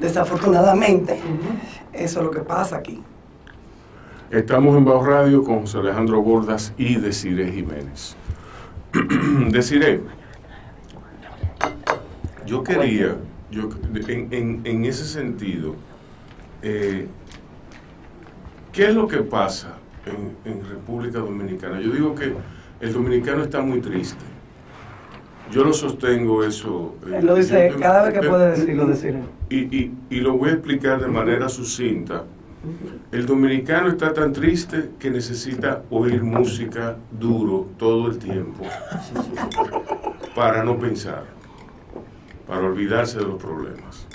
[0.00, 1.18] Desafortunadamente,
[1.92, 3.02] eso es lo que pasa aquí.
[4.30, 8.16] Estamos en Bajo Radio con José Alejandro Bordas y Desiree Jiménez.
[9.50, 10.00] Desiree,
[12.46, 13.16] yo quería,
[13.50, 13.68] yo,
[14.08, 15.74] en, en, ese sentido,
[16.62, 17.08] eh,
[18.72, 19.74] ¿Qué es lo que pasa
[20.06, 21.80] en, República Dominicana?
[21.80, 22.32] Yo digo que
[22.80, 24.24] el dominicano está muy triste.
[25.50, 26.94] Yo lo sostengo eso.
[27.12, 29.16] Eh, lo dice cada vez que puede decirlo, decir.
[29.48, 32.24] Y, y, y lo voy a explicar de manera sucinta.
[33.10, 38.64] El dominicano está tan triste que necesita oír música duro todo el tiempo
[40.34, 41.24] para no pensar,
[42.46, 44.06] para olvidarse de los problemas.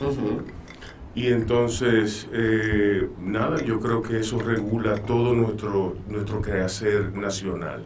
[1.15, 7.85] Y entonces, eh, nada, yo creo que eso regula todo nuestro, nuestro quehacer nacional.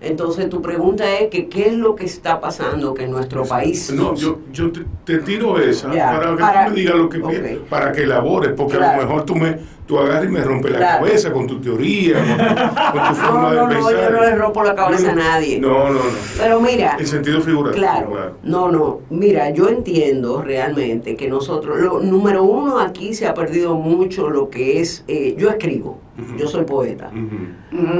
[0.00, 3.92] Entonces tu pregunta es que qué es lo que está pasando que en nuestro país...
[3.92, 4.70] No, yo, yo
[5.04, 8.96] te, tiro esa para que tú me digas lo que para que elabores, porque a
[8.96, 12.18] lo mejor tú me tú agarras y me rompes la cabeza con tu teoría,
[12.92, 13.94] con, tu forma no, de pensar.
[13.94, 15.58] No, yo no le rompo la cabeza a nadie.
[15.58, 16.00] No, no, no.
[16.36, 16.96] Pero mira...
[17.00, 17.82] En sentido figurativo.
[17.82, 18.36] Claro.
[18.42, 19.00] No, no.
[19.08, 21.80] Mira, yo entiendo realmente que nosotros...
[21.80, 25.04] Lo, número uno, aquí se ha perdido mucho lo que es...
[25.08, 25.98] Eh, yo escribo.
[26.36, 27.10] Yo soy poeta.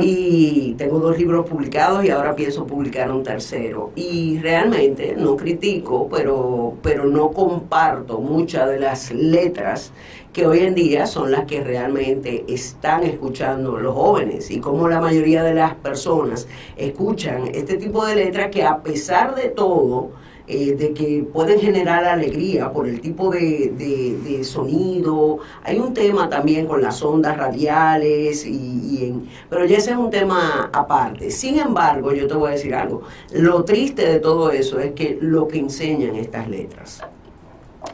[0.01, 3.93] Y tengo dos libros publicados y ahora pienso publicar un tercero.
[3.95, 9.93] Y realmente no critico, pero, pero no comparto muchas de las letras
[10.33, 15.01] que hoy en día son las que realmente están escuchando los jóvenes y como la
[15.01, 16.47] mayoría de las personas
[16.77, 20.11] escuchan este tipo de letras que a pesar de todo,
[20.51, 25.41] eh, de que pueden generar alegría por el tipo de, de, sonido.
[25.63, 30.09] Hay un tema también con las ondas radiales, y, en, pero ya ese es un
[30.09, 31.31] tema aparte.
[31.31, 35.19] Sin embargo, yo te voy a decir algo, lo triste de todo eso es que
[35.21, 37.03] lo que enseñan estas letras.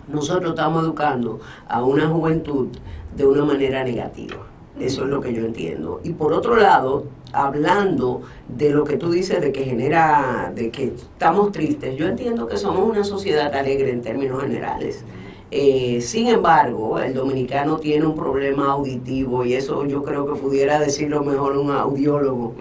[0.06, 2.68] Nosotros estamos educando a una juventud
[3.16, 4.46] de una manera negativa.
[4.78, 6.00] Eso es lo que yo entiendo.
[6.04, 10.84] Y por otro lado, hablando de lo que tú dices de que genera, de que
[10.84, 15.04] estamos tristes, yo entiendo que somos una sociedad alegre en términos generales.
[15.50, 20.80] Eh, sin embargo, el dominicano tiene un problema auditivo y eso yo creo que pudiera
[20.80, 22.54] decirlo mejor un audiólogo,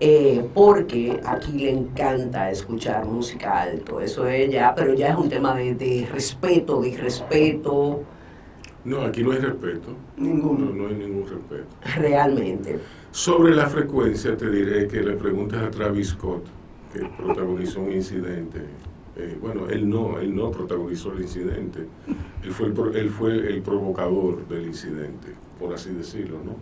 [0.00, 5.30] eh, porque aquí le encanta escuchar música alto, eso es ya, pero ya es un
[5.30, 8.02] tema de, de respeto, de irrespeto,
[8.84, 9.96] no, aquí no hay respeto.
[10.18, 10.66] Ninguno.
[10.66, 11.64] No, hay ningún respeto.
[11.96, 12.78] Realmente.
[13.14, 16.42] Sobre la frecuencia, te diré que le preguntas a Travis Scott,
[16.92, 18.58] que protagonizó un incidente.
[19.16, 21.86] Eh, bueno, él no, él no protagonizó el incidente.
[22.42, 25.28] Él fue el, él fue el provocador del incidente,
[25.60, 26.56] por así decirlo, ¿no?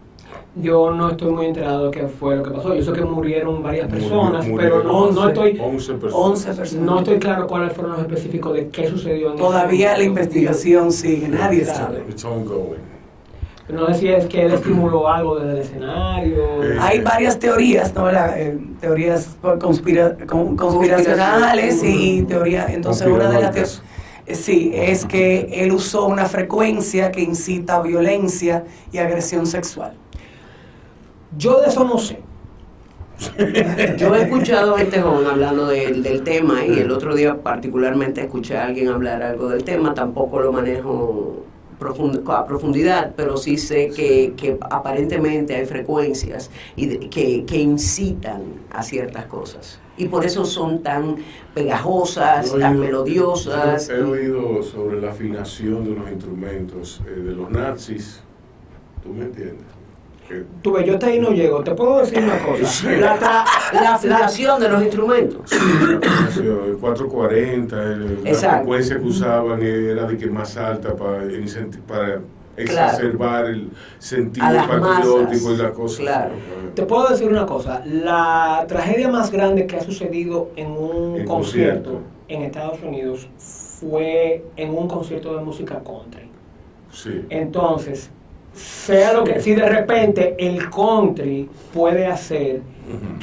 [0.63, 2.75] Yo no estoy muy enterado de qué fue lo que pasó.
[2.75, 6.75] Yo sé que murieron varias personas, pero no, no estoy 11 personas.
[6.75, 11.29] No estoy claro cuáles fueron los específicos de qué sucedió en Todavía la investigación sigue,
[11.29, 12.03] nadie sabe.
[13.73, 16.63] No sé si es que él estimuló algo desde el escenario.
[16.63, 18.11] Eh, Hay varias teorías, ¿no?
[18.11, 22.69] Eh, teorías conspiracionales y teorías.
[22.71, 23.83] Entonces, una de las teorías.
[24.27, 29.95] Eh, sí, es que él usó una frecuencia que incita a violencia y agresión sexual.
[31.39, 32.21] Yo de eso no sé.
[33.97, 38.65] Yo he escuchado a joven hablando del tema y el otro día particularmente escuché a
[38.65, 41.45] alguien hablar algo del tema, tampoco lo manejo
[41.83, 49.27] a profundidad, pero sí sé que, aparentemente hay frecuencias y que, que, incitan a ciertas
[49.27, 49.79] cosas.
[49.97, 51.17] Y por eso son tan
[51.55, 53.89] pegajosas, tan melodiosas.
[53.89, 58.23] He, oído sobre la afinación de los instrumentos eh, de los nazis,
[59.03, 59.82] ¿tú me entiendes?
[60.63, 61.63] Tú ves, yo hasta ahí no llego.
[61.63, 62.91] Te puedo decir una cosa.
[62.93, 65.41] La, la afinación de los instrumentos.
[65.51, 65.57] Sí,
[66.37, 71.23] la el 440, la frecuencia que usaban era de que más alta para,
[71.87, 72.21] para
[72.57, 76.03] exacerbar el sentido patriótico y la cosa.
[76.03, 76.35] Claro.
[76.75, 77.83] Te puedo decir una cosa.
[77.85, 84.71] La tragedia más grande que ha sucedido en un concierto, en Estados Unidos fue en
[84.71, 86.31] un concierto de música country.
[86.91, 87.25] Sí.
[87.31, 88.11] Entonces,
[88.55, 92.63] sea lo que, si de repente el country puede hacer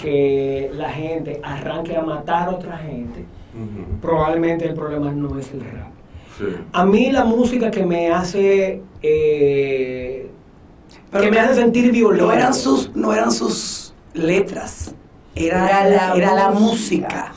[0.02, 3.26] que la gente arranque a matar a otra gente,
[4.02, 5.92] probablemente el problema no es el rap.
[6.72, 10.30] A mí la música que me hace eh,
[11.12, 12.28] que me hace sentir violento.
[12.28, 14.96] No eran sus, no eran sus letras,
[15.36, 17.34] era, la, era la música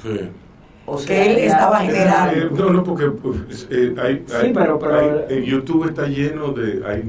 [1.01, 2.51] que él estaba generando.
[2.51, 6.83] no, no, porque pues, eh, hay, sí, pero, pero en YouTube está lleno de...
[6.87, 7.03] Hay,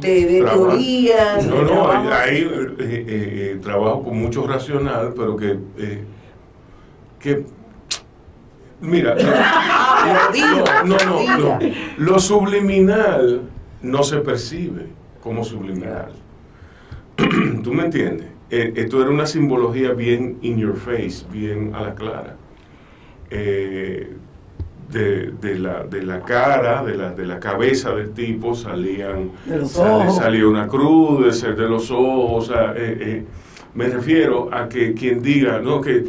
[0.00, 1.46] de, de teorías.
[1.46, 5.58] No, no, hay, eh, eh, trabajo con mucho racional, pero que...
[7.18, 7.44] que
[8.80, 9.14] mira,
[10.84, 11.58] no, no, no,
[11.98, 13.42] lo subliminal
[13.82, 14.86] no se percibe
[15.22, 16.12] como subliminal.
[17.62, 18.26] ¿Tú me entiendes?
[18.50, 22.36] esto era una simbología bien in your face, bien a la clara.
[23.30, 24.16] Eh,
[24.92, 29.30] de, la, de la cara, de la, de la cabeza del tipo, salían,
[30.10, 33.24] salía una cruz, de, ser de los ojos, eh, eh,
[33.74, 36.06] me refiero a que quien diga, no, que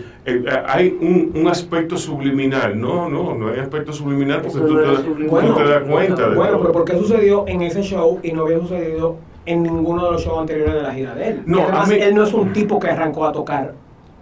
[0.67, 5.83] hay un, un, aspecto subliminal, no, no, no hay aspecto subliminal porque tú, te, das
[5.83, 6.29] cuenta.
[6.29, 10.05] de bueno, pero ¿por qué sucedió en ese show y no había sucedido en ninguno
[10.05, 11.43] de los shows anteriores de la gira de él?
[11.45, 13.75] No, él no es un tipo que arrancó a tocar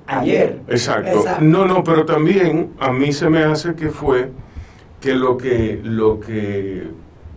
[0.10, 0.60] ayer.
[0.68, 1.24] Exacto.
[1.42, 4.30] No, no, pero también a mí se me hace que fue
[5.00, 6.88] que lo que lo que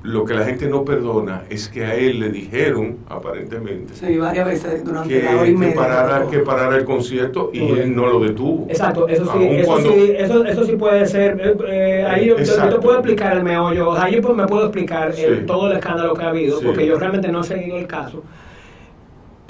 [0.03, 4.47] lo que la gente no perdona es que a él le dijeron, aparentemente, sí, varias
[4.47, 7.95] veces durante que, la hora y media, que, parara, que parara el concierto y él
[7.95, 8.67] no lo detuvo.
[8.69, 11.41] Exacto, eso sí, eso, sí eso, eso, sí puede ser.
[11.41, 12.45] Eh, eh ahí yo, te
[12.81, 15.15] puedo explicar el meollo, ahí pues me puedo explicar
[15.47, 18.25] todo el escándalo que ha habido, porque yo realmente no he seguido el caso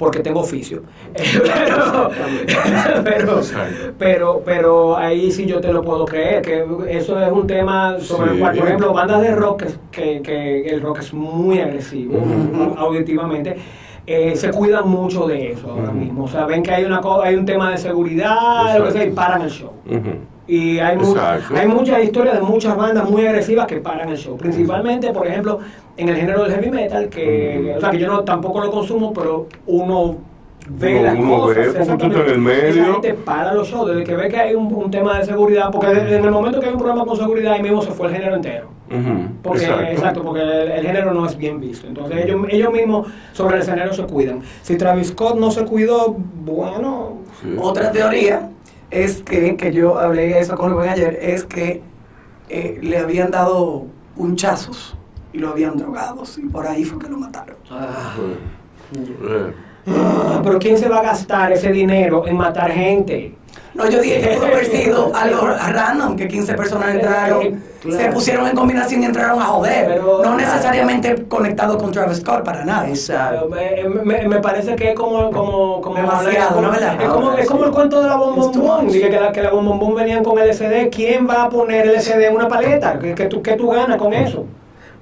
[0.03, 0.83] porque tengo oficio.
[3.97, 8.33] pero, pero, ahí sí yo te lo puedo creer, que eso es un tema sobre
[8.33, 12.21] el cual, por ejemplo, bandas de rock, que, que el rock es muy agresivo
[12.77, 13.55] auditivamente.
[14.05, 16.25] Eh, se cuidan mucho de eso ahora mismo.
[16.25, 19.11] O sea, ven que hay una hay un tema de seguridad, lo que sea, y
[19.11, 19.71] paran el show.
[20.47, 21.55] Y hay, mu- Exacto.
[21.57, 24.37] hay muchas historias de muchas bandas muy agresivas que paran el show.
[24.37, 25.59] Principalmente, por ejemplo,
[25.95, 29.13] en el género del heavy metal, que, o sea, que yo no, tampoco lo consumo,
[29.13, 30.17] pero uno
[30.69, 31.73] ve Uno- las uno cosas.
[31.87, 32.93] ve, en el medio.
[32.93, 35.87] Gente para los shows, desde que ve que hay un, un tema de seguridad, porque
[35.87, 38.13] desde en el momento que hay un problema con seguridad, ahí mismo se fue el
[38.13, 38.67] género entero.
[39.41, 40.21] Porque, exacto.
[40.23, 41.87] porque el, el género no es bien visto.
[41.87, 44.41] Entonces ellos, ellos mismos sobre el escenario se cuidan.
[44.61, 47.55] Si Travis Scott no se cuidó, bueno, Sí.
[47.59, 48.49] Otra teoría
[48.93, 51.81] es que, que yo hablé eso con Rubén ayer, es que
[52.49, 54.95] eh, le habían dado punchazos
[55.33, 57.55] y lo habían drogado y por ahí fue que lo mataron.
[57.71, 59.53] Eh,
[59.87, 63.35] ah, pero ¿quién se va a gastar ese dinero en matar gente?
[63.73, 67.97] No, yo dije que pudo haber sido algo random, que 15 personas entraron, Claro.
[67.97, 69.85] se pusieron en combinación y entraron a joder.
[69.87, 72.87] Pero- no necesariamente conectado con Travis Scott para nada.
[72.87, 73.49] Exacto.
[73.57, 77.01] Eh, Me, me- me parece que es como, como, como Demasiado, ¿no, verdad?
[77.01, 78.87] Es como, es como el cuento de la bombombón.
[78.89, 80.89] Dije que la, que la bombombón venían con LSD.
[80.91, 82.99] ¿Quién va a poner LSD en una paleta?
[82.99, 84.45] ¿Qué, qué tú, qué tú ganas con eso?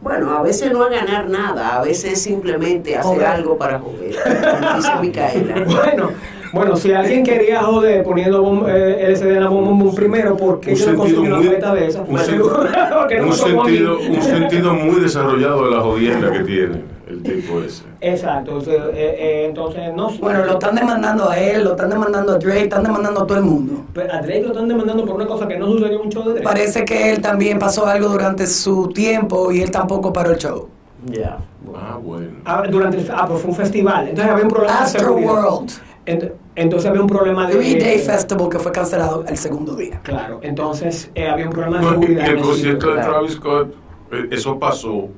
[0.01, 3.27] Bueno, a veces no es ganar nada, a veces simplemente hacer Joder.
[3.27, 4.15] algo para joder,
[4.59, 5.55] como dice Micaela.
[5.65, 6.09] Bueno,
[6.53, 10.71] bueno, si alguien quería joder poniendo bom- eh, LSD en la bombombón primero, ¿por qué
[10.71, 12.07] Un yo no conseguí una paleta de esas?
[12.07, 12.37] un sen-
[13.19, 17.83] no un, sentido, un sentido muy desarrollado de la jodienda que tiene el tipo ese.
[17.99, 20.17] Exacto, o sea, eh, eh, entonces no sé.
[20.21, 23.37] Bueno, lo están demandando a él, lo están demandando a Drake, están demandando a todo
[23.37, 23.83] el mundo.
[23.93, 26.23] Pero a Drake lo están demandando por una cosa que no sucedió en un show
[26.23, 26.43] de Drake.
[26.43, 30.67] Parece que él también pasó algo durante su tiempo y él tampoco paró el show.
[31.05, 31.37] Ya.
[31.75, 32.27] Ah, bueno.
[32.45, 34.07] Ah, durante el, ah, pues fue un festival.
[34.09, 35.13] Entonces había un problema Astro.
[35.15, 35.71] World,
[36.05, 39.99] entonces había un problema de Three Day Festival que fue cancelado el segundo día.
[40.03, 42.29] Claro, entonces eh, había un problema de Bueno, y seguridad.
[42.29, 43.11] en el concierto de claro.
[43.11, 43.75] Travis Scott,
[44.11, 45.09] eh, eso pasó,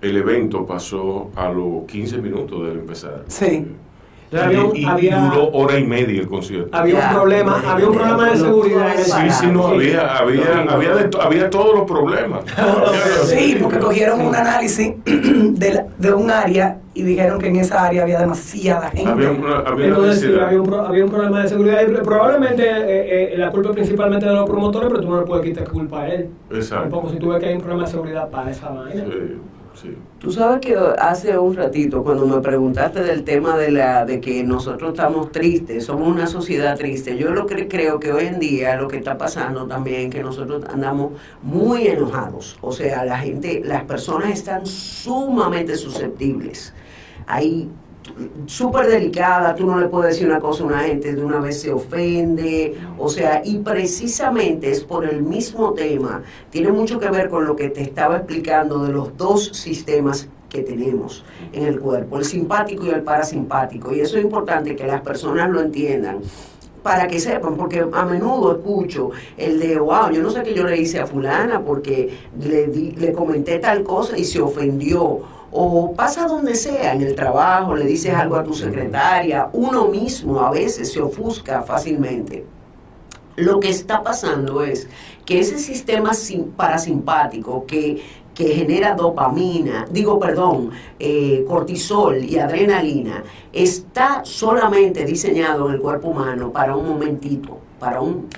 [0.00, 3.24] el evento pasó a los 15 minutos de empezar.
[3.28, 3.66] Sí.
[4.32, 6.68] Entonces había, y, y había- duró hora y media el concierto.
[6.76, 11.04] había un problema, había un problema de seguridad Sí, sí, no, había, había, había, de
[11.08, 12.44] to- había todos los problemas.
[13.24, 17.84] Sí, porque cogieron un análisis de, la- de un área y dijeron que en esa
[17.84, 19.10] área había demasiada gente.
[19.10, 21.80] Había una, había Entonces sí, había un, pro- había un problema de seguridad.
[21.82, 25.26] Y probablemente eh, eh, la culpa es principalmente de los promotores, pero tú no le
[25.26, 26.28] puedes quitar culpa a él.
[26.52, 26.82] Exacto.
[26.88, 29.04] Tampoco si tú ves que hay un problema de seguridad para esa vaina.
[29.04, 29.10] Sí,
[30.18, 34.44] Tú sabes que hace un ratito cuando me preguntaste del tema de la de que
[34.44, 37.16] nosotros estamos tristes, somos una sociedad triste.
[37.16, 40.64] Yo lo que creo que hoy en día lo que está pasando también que nosotros
[40.70, 41.12] andamos
[41.42, 42.58] muy enojados.
[42.60, 46.74] O sea, la gente, las personas están sumamente susceptibles.
[47.26, 47.70] Hay
[48.46, 51.60] súper delicada, tú no le puedes decir una cosa a una gente, de una vez
[51.60, 57.28] se ofende, o sea, y precisamente es por el mismo tema, tiene mucho que ver
[57.28, 62.18] con lo que te estaba explicando de los dos sistemas que tenemos en el cuerpo,
[62.18, 66.18] el simpático y el parasimpático, y eso es importante que las personas lo entiendan
[66.82, 70.64] para que sepan, porque a menudo escucho el de, wow, yo no sé qué yo
[70.64, 72.08] le hice a fulana porque
[72.42, 75.39] le, di- le comenté tal cosa y se ofendió.
[75.52, 80.40] O pasa donde sea, en el trabajo, le dices algo a tu secretaria, uno mismo
[80.40, 82.44] a veces se ofusca fácilmente.
[83.36, 84.88] Lo que está pasando es
[85.24, 88.00] que ese sistema sim- parasimpático que,
[88.34, 96.08] que genera dopamina, digo, perdón, eh, cortisol y adrenalina, está solamente diseñado en el cuerpo
[96.08, 98.28] humano para un momentito, para un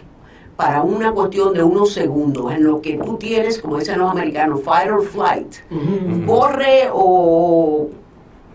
[0.63, 4.61] para una cuestión de unos segundos, en lo que tú tienes, como dicen los americanos,
[4.63, 5.57] fight or flight,
[6.25, 7.89] corre o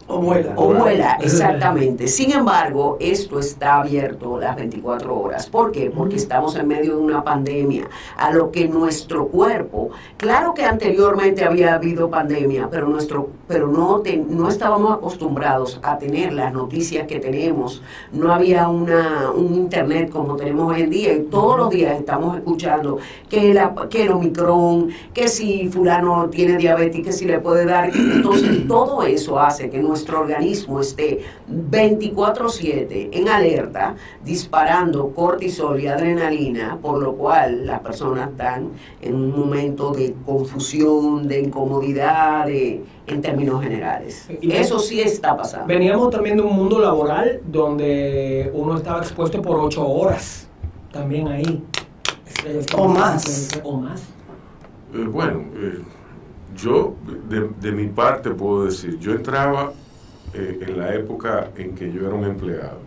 [0.10, 0.54] O vuela.
[0.56, 2.08] o vuela, exactamente.
[2.08, 5.48] Sin embargo, esto está abierto las 24 horas.
[5.48, 5.92] ¿Por qué?
[5.94, 11.44] Porque estamos en medio de una pandemia, a lo que nuestro cuerpo, claro que anteriormente
[11.44, 17.06] había habido pandemia, pero nuestro, pero no, te- no estábamos acostumbrados a tener las noticias
[17.06, 17.82] que tenemos.
[18.14, 22.38] No había una, un internet como tenemos hoy en día y todos los días estamos
[22.38, 22.98] escuchando
[23.30, 27.90] que, la, que el Omicron, que si fulano tiene diabetes, que si le puede dar.
[27.94, 36.78] Entonces, todo eso hace que nuestro organismo esté 24/7 en alerta, disparando cortisol y adrenalina,
[36.82, 38.72] por lo cual las personas están
[39.02, 44.28] en un momento de confusión, de incomodidad, de- en términos generales.
[44.42, 45.68] Y- Eso sí está pasando.
[45.68, 50.48] Veníamos también de un mundo laboral donde uno estaba expuesto por ocho horas.
[50.92, 51.64] También ahí.
[52.26, 53.50] Es- es- O más.
[53.64, 54.02] O más.
[54.94, 55.80] Eh, bueno, eh,
[56.56, 56.96] yo
[57.30, 59.72] de, de mi parte puedo decir, yo entraba
[60.34, 62.80] eh, en la época en que yo era un empleado.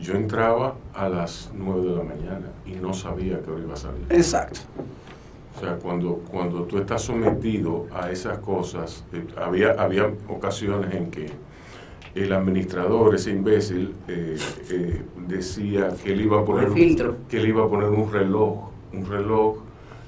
[0.00, 3.76] Yo entraba a las 9 de la mañana y no sabía que hora iba a
[3.76, 4.04] salir.
[4.08, 4.60] Exacto.
[5.56, 11.10] O sea, cuando, cuando tú estás sometido a esas cosas, eh, había, había ocasiones en
[11.10, 11.26] que
[12.14, 14.38] el administrador, ese imbécil, eh,
[14.70, 17.16] eh, decía que él iba a poner filtro.
[17.28, 19.58] que él iba a poner un reloj, un reloj.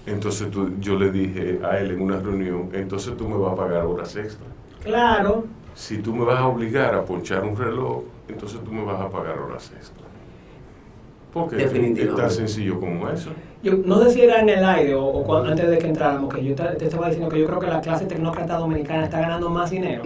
[0.07, 3.57] Entonces tú- yo le dije a él en una reunión, entonces tú me vas a
[3.57, 4.47] pagar horas extra.
[4.83, 5.45] Claro.
[5.75, 9.09] Si tú me vas a obligar a ponchar un reloj, entonces tú me vas a
[9.09, 10.03] pagar horas extra.
[11.33, 13.31] Porque es tan sencillo como eso.
[13.62, 16.35] Yo no sé si era en el aire o, o cuando- antes de que entráramos,
[16.35, 19.20] que yo te, te estaba diciendo que yo creo que la clase tecnócrata dominicana está
[19.20, 20.03] ganando más dinero.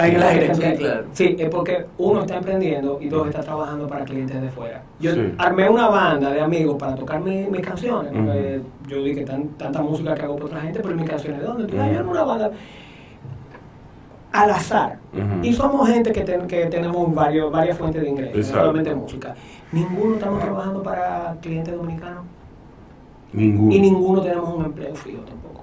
[0.00, 0.54] Ahí en el aire.
[0.54, 1.04] Sí, claro.
[1.12, 4.82] Sí, es porque uno está emprendiendo y dos está trabajando para clientes de fuera.
[4.98, 5.32] Yo Sí.
[5.38, 8.10] armé una banda de amigos para tocar mi- mis canciones.
[8.12, 11.46] porque Yo dije tan, tanta música que hago por otra gente, pero mis canciones, ¿de
[11.46, 11.66] dónde?
[11.66, 12.50] Tú, "Ah, yo armé una banda
[14.34, 14.98] al azar.
[15.42, 19.34] Y somos gente que, ten- que tenemos varios, varias fuentes de ingresos, no solamente música.
[19.70, 22.24] Ninguno estamos trabajando para clientes dominicanos
[23.32, 23.72] Ninguno.
[23.74, 25.62] y ninguno tenemos un empleo fijo tampoco.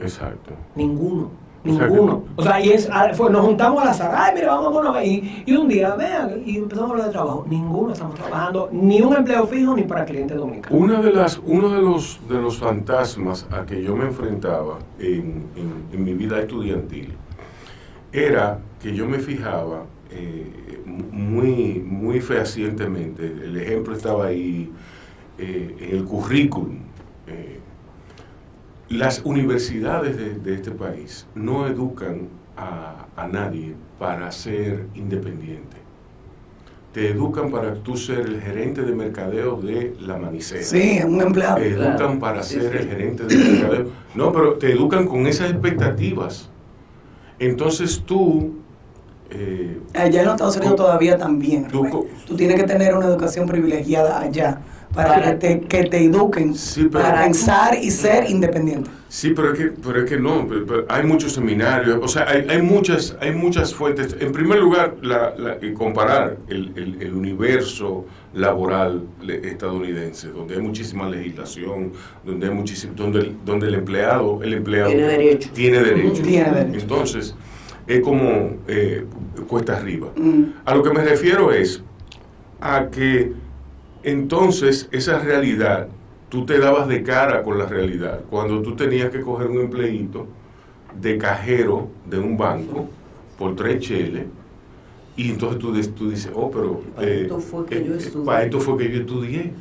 [0.00, 0.52] Exacto.
[0.74, 1.30] Ninguno.
[1.62, 2.22] Ninguno.
[2.36, 4.12] O sea, y es, ah, fue, nos juntamos al azar.
[4.16, 7.12] Ay, mira, vamos a una y, y un día, vean, y empezamos a hablar de
[7.12, 7.44] trabajo.
[7.48, 10.80] Ninguno estamos trabajando ni un empleo fijo ni para clientes dominicanos.
[10.80, 15.44] Una de las, uno de los, de los fantasmas a que yo me enfrentaba en,
[15.54, 17.12] en- en mi vida estudiantil
[18.12, 24.70] era que yo me fijaba eh, muy, muy fehacientemente, el ejemplo estaba ahí
[25.38, 26.78] eh, en el currículum.
[27.26, 27.60] eh,
[28.88, 35.76] las universidades de, de este país no educan a, a nadie para ser independiente.
[36.92, 40.64] Te educan para tú ser el gerente de mercadeo de la manicera.
[40.64, 41.58] Sí, un empleado.
[41.58, 42.78] Te educan Claro, para sí, ser sí.
[42.78, 43.86] el gerente de mercadeo.
[44.16, 46.50] No, pero te educan con esas expectativas.
[47.40, 48.52] Entonces tú...
[49.30, 51.66] eh, Allá en los Estados Unidos todavía también.
[51.66, 54.60] tú Tú tienes que tener una educación privilegiada allá
[54.94, 58.90] para, Para- que, te, que te eduquen Sí, pero- para pensar y ser independiente.
[59.12, 62.28] Sí, pero es que, pero es que no, pero- pero hay muchos seminarios, o sea,
[62.28, 64.16] hay, hay muchas, hay muchas fuentes.
[64.20, 70.54] En primer lugar, la, la- y comparar el, el- el universo laboral le- estadounidense, donde
[70.54, 71.90] hay muchísima legislación,
[72.24, 75.50] donde hay muchísimo, donde el, donde el empleado, el empleado Tiene derecho.
[75.54, 76.22] tiene derecho.
[76.22, 76.78] Tiene derecho.
[76.80, 77.34] Entonces,
[77.88, 79.04] es como eh,
[79.48, 80.06] cuesta arriba.
[80.16, 80.42] Mm.
[80.64, 81.82] A lo que me refiero es
[82.60, 83.32] a que
[84.04, 85.88] entonces esa realidad,
[86.30, 88.20] tú te dabas de cara con la realidad.
[88.30, 90.26] Cuando tú tenías que coger un empleíto
[90.98, 92.88] de cajero de un banco
[93.36, 94.24] por tres cheles,
[95.16, 96.80] y entonces tú, tú dices, oh, pero...
[96.96, 98.24] Para esto fue que yo estudié.
[98.24, 99.52] Para esto fue que yo estudié.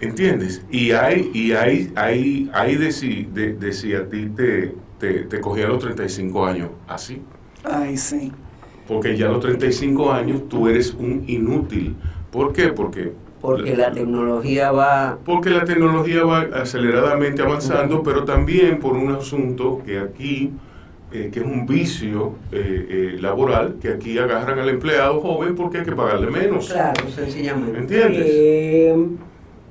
[0.00, 0.64] ¿Entiendes?
[0.70, 5.24] Y hay, y hay, hay, hay de si, de, de si a ti te, te,
[5.24, 7.20] te cogía a los 35 años así.
[7.64, 8.30] Ay, sí.
[8.86, 11.96] Porque ya a los 35 años tú eres un inútil.
[12.30, 12.68] ¿Por qué?
[12.68, 15.18] Porque, Porque la tecnología va...
[15.24, 20.52] porque la tecnología va aceleradamente avanzando, pero también por un asunto que aquí,
[21.12, 25.78] eh, que es un vicio eh, eh, laboral, que aquí agarran al empleado joven porque
[25.78, 26.68] hay que pagarle menos.
[26.68, 27.78] Claro, sencillamente.
[27.78, 28.26] ¿Entiendes?
[28.28, 28.96] Eh,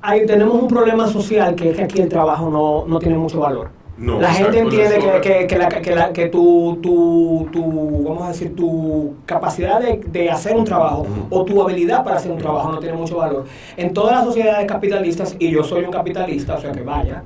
[0.00, 3.40] ahí tenemos un problema social que es que aquí el trabajo no, no tiene mucho
[3.40, 3.77] valor.
[3.98, 8.04] No, la gente exacto, entiende que, que, que, la- que, la- que tu, tu, tu,
[8.04, 12.30] vamos a decir, tu capacidad de, de hacer un trabajo o tu habilidad para hacer
[12.30, 13.44] un trabajo no tiene mucho valor.
[13.76, 17.24] En todas las sociedades capitalistas, y yo soy un capitalista, o sea que vaya,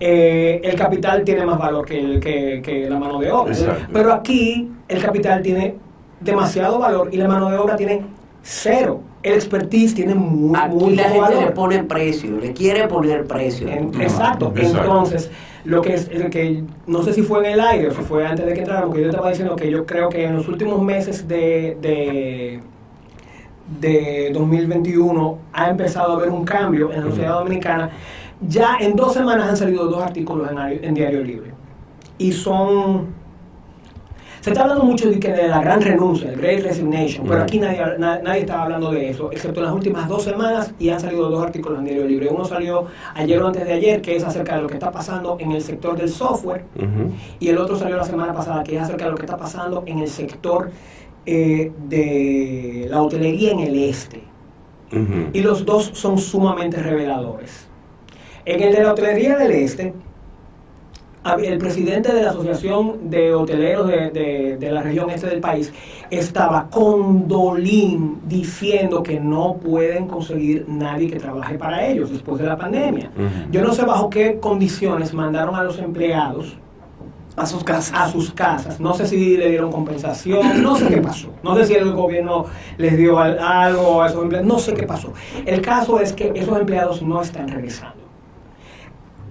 [0.00, 3.52] eh, el capital tiene más valor que, el- que, que la mano de obra.
[3.52, 3.86] Exacto.
[3.92, 5.74] Pero aquí el capital tiene
[6.20, 8.02] demasiado valor y la mano de obra tiene
[8.42, 9.00] cero.
[9.22, 11.42] El expertise tiene muy, Aquí muy la gente valor.
[11.44, 13.68] le pone precio, le quiere poner precio.
[13.68, 14.00] En- Ujú.
[14.02, 14.52] exacto.
[14.54, 14.78] Exacto.
[14.82, 15.30] Entonces,
[15.64, 18.26] lo que es el que no sé si fue en el aire o si fue
[18.26, 20.82] antes de que entráramos, porque yo estaba diciendo que yo creo que en los últimos
[20.82, 22.60] meses de, de,
[23.80, 27.90] de 2021 ha empezado a haber un cambio en la sociedad dominicana.
[28.46, 31.52] Ya en dos semanas han salido dos artículos en, en Diario Libre.
[32.18, 33.06] Y son
[34.44, 37.58] se está hablando mucho de, que de la gran renuncia, el Great Resignation, pero aquí
[37.58, 41.00] nadie, na- nadie estaba hablando de eso, excepto en las últimas dos semanas y han
[41.00, 42.28] salido dos artículos en Diario Libre.
[42.30, 42.84] Uno salió
[43.14, 45.62] ayer o antes de ayer, que es acerca de lo que está pasando en el
[45.62, 46.64] sector del software,
[47.40, 49.82] y el otro salió la semana pasada, que es acerca de lo que está pasando
[49.86, 50.70] en el sector
[51.24, 54.22] eh, de la hotelería en el este.
[55.32, 57.66] Y los dos son sumamente reveladores.
[58.44, 59.94] En el de la hotelería del este,
[61.42, 65.72] el presidente de la Asociación de Hoteleros de, de- de la región este del país
[66.10, 72.46] estaba con dolín diciendo que no pueden conseguir nadie que trabaje para ellos después de
[72.46, 73.10] la pandemia.
[73.50, 76.56] Yo no sé bajo qué condiciones mandaron a los empleados
[77.36, 77.98] A sus casas.
[77.98, 78.78] a sus casas.
[78.78, 81.30] No sé si le dieron compensación, no sé qué pasó.
[81.42, 82.44] No sé si el gobierno
[82.76, 85.12] les dio al- algo a esos empleados, no sé qué pasó.
[85.46, 88.03] El caso es que esos empleados no están regresando.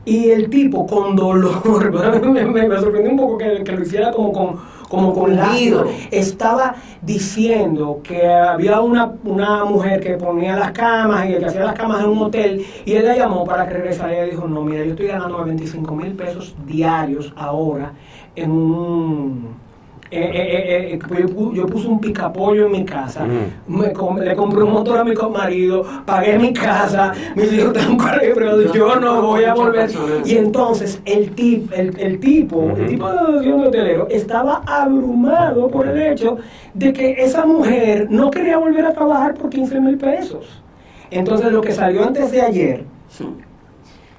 [0.05, 1.91] Y el tipo con dolor,
[2.31, 4.55] me, me- me sorprendió un poco que, que lo hiciera como con,
[4.89, 5.85] como con lástima.
[6.11, 11.73] Estaba diciendo que había una, una mujer que ponía las camas y que hacía las
[11.75, 14.61] camas en un hotel y él la llamó para que regresara y ella dijo, no,
[14.61, 17.93] mira, yo estoy ganando 25 mil pesos diarios ahora
[18.35, 19.62] en un...
[20.15, 23.77] eh, eh, eh, pues yo, yo puse un picapollo en mi casa, Mm.
[23.79, 27.97] me com- le compré un motor a mi marido, pagué mi casa, mis hijos están
[28.35, 29.89] pero Yo yo no voy a volver.
[30.25, 35.67] Y entonces el, tip, el, el tipo, el tipo de asociación de hotelero estaba abrumado
[35.69, 36.37] por el hecho
[36.73, 40.61] de que esa mujer no quería volver a trabajar por 15 mil pesos.
[41.11, 42.83] Entonces lo que salió antes de ayer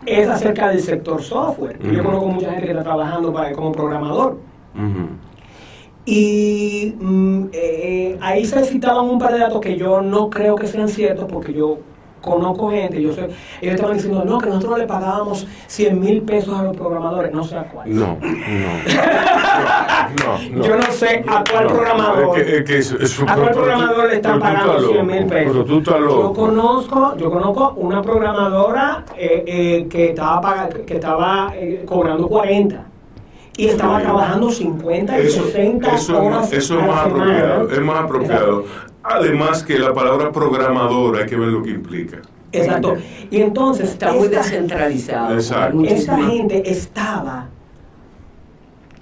[0.06, 1.78] es acerca del sector software.
[1.82, 4.38] Yo conozco mucha gente que está trabajando para, como programador.
[6.06, 10.66] Y mm, eh, ahí se citaban un par de datos que yo no creo que
[10.66, 11.78] sean ciertos porque yo
[12.20, 13.24] conozco gente, yo sé,
[13.60, 17.44] ellos estaban diciendo, no, que nosotros le pagábamos 100 mil pesos a los programadores, no
[17.44, 17.94] sé a cuál.
[17.94, 18.24] No, no.
[20.24, 20.64] no, no.
[20.64, 22.38] Yo no sé a cuál No, programador.
[22.38, 25.66] es que- es que eso- eso- ¿A cuál programador le están pagando 100 mil pesos?
[25.66, 32.86] Yo conozco, yo conozco una programadora eh, eh, que estaba, que estaba eh, cobrando 40
[33.56, 37.24] y estaba trabajando 50 y Eso, 60 eso, horas eso es más semana.
[37.24, 38.64] apropiado, es más apropiado.
[39.02, 42.18] Además que la palabra programador hay que ver lo que implica.
[42.52, 42.96] Exacto.
[43.30, 45.34] Y entonces Está muy descentralizado.
[45.34, 45.82] Exacto.
[45.84, 47.48] Esta gente estaba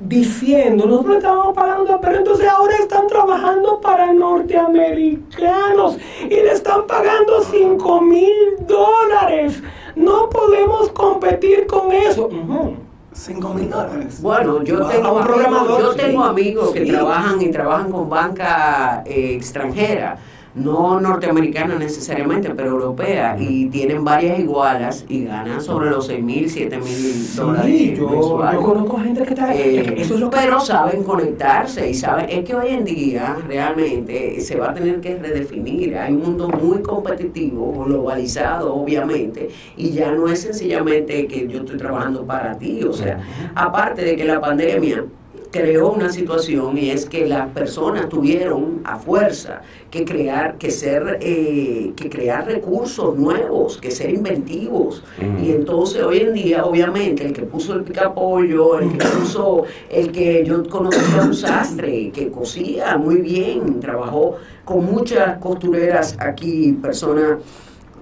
[0.01, 6.87] diciendo, nosotros le estábamos pagando, pero entonces ahora están trabajando para norteamericanos y le están
[6.87, 8.33] pagando 5 mil
[8.67, 9.63] dólares.
[9.95, 12.27] No podemos competir con eso.
[12.27, 12.75] Ujú.
[13.23, 14.21] 5 mil dólares.
[14.21, 16.91] Bueno, yo tengo, amigos, yo tengo amigos que Sí.
[16.91, 20.19] trabajan y trabajan con banca eh, extranjera,
[20.55, 26.51] no norteamericana necesariamente, pero europea, y tienen varias igualas y ganan sobre los 6 mil,
[26.51, 29.55] 7 mil dólares Sí, yo, conozco gente que está...
[29.55, 30.37] Eh, eso es lo que...
[30.37, 35.01] pero saben conectarse y saben, es que hoy en día realmente se va a tener
[35.01, 35.97] que redefinir.
[35.97, 41.79] Hay un mundo muy competitivo, globalizado obviamente, y ya no es sencillamente que yo estoy
[41.79, 42.83] trabajando para ti.
[42.85, 43.21] O sea,
[43.55, 45.05] aparte de que la pandemia
[45.53, 49.61] creó una situación y es que las personas tuvieron a fuerza
[49.91, 55.05] que crear, que ser, eh, que crear recursos nuevos, que ser inventivos.
[55.19, 55.45] Ujú.
[55.45, 60.11] Y entonces hoy en día, obviamente, el que puso el picapollo, el que puso, el
[60.11, 67.39] que yo conocía un sastre, que cosía muy bien, trabajó con muchas costureras aquí, personas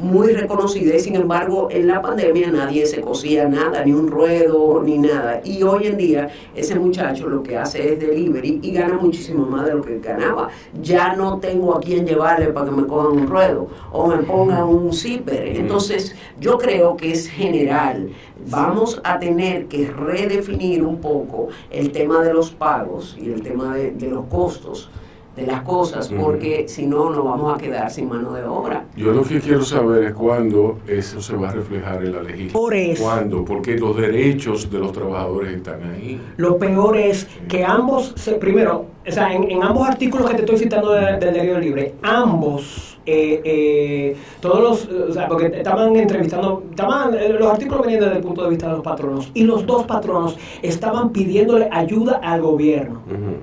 [0.01, 4.83] muy reconocidas, y sin embargo en la pandemia nadie se cosía nada, ni un ruedo,
[4.83, 5.41] ni nada.
[5.45, 9.67] Y hoy en día ese muchacho lo que hace es delivery y gana muchísimo más
[9.67, 10.49] de lo que ganaba.
[10.83, 14.65] Ya no tengo a quién llevarle para que me cojan un ruedo o me pongan
[14.65, 15.47] un zipper.
[15.57, 18.11] Entonces yo creo que es general.
[18.49, 23.77] Vamos a tener que redefinir un poco el tema de los pagos y el tema
[23.77, 24.89] de, de los costos
[25.37, 28.85] de las cosas, porque si no nos vamos a quedar sin mano de obra.
[28.97, 32.53] Yo lo que quiero saber es cuándo eso se va a reflejar en la legislación.
[32.53, 33.05] Por eso.
[33.05, 33.45] ¿Cuándo?
[33.45, 36.21] Porque los derechos de los trabajadores están ahí.
[36.37, 40.41] Lo peor es que ambos, se- primero, o sea, en, en ambos artículos que te
[40.43, 45.95] estoy citando de- del Diario Libre, ambos, eh, eh, todos los, o sea, porque estaban
[45.97, 49.65] entrevistando, estaban, los artículos venían desde el punto de vista de los patronos, y los
[49.65, 53.01] dos patronos estaban pidiéndole ayuda al gobierno.
[53.07, 53.37] Ujú.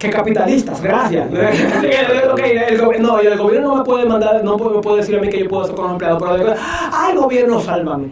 [0.00, 1.28] Que capitalistas, gracias.
[2.32, 5.20] Ok, el no, y el gobierno no me puede mandar, no puede, puede decir a
[5.20, 6.54] mí que yo puedo hacer con los empleados, pero digo,
[6.90, 8.10] ay, gobierno, sálvame.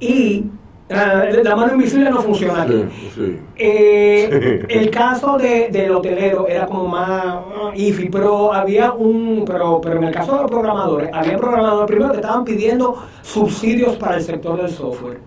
[0.00, 0.44] Y
[0.90, 2.84] eh, la mano invisible no funciona aquí.
[2.92, 3.38] Sí, sí.
[3.56, 9.80] Eh, el caso de, del hotelero era como más ah, iffy, pero había un, pero,
[9.80, 14.16] pero en el caso de los programadores, había programadores primero que estaban pidiendo subsidios para
[14.16, 15.20] el sector del software.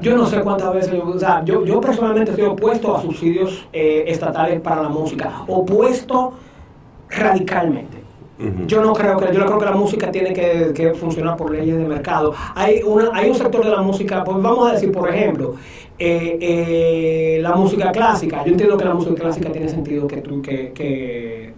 [0.00, 3.66] Yo no sé cuántas veces, yo, o sea, yo, yo personalmente estoy opuesto a subsidios
[3.72, 6.34] eh, estatales para la música, opuesto
[7.08, 8.02] radicalmente.
[8.66, 11.52] Yo no creo que, yo no creo que la música tiene que, que funcionar por
[11.52, 12.34] leyes de mercado.
[12.56, 15.54] Hay una, hay un sector de la música, pues vamos a decir, por ejemplo,
[15.96, 18.42] eh, eh, la música clásica.
[18.44, 21.54] Yo entiendo que la música clásica tiene sentido que tú, que, que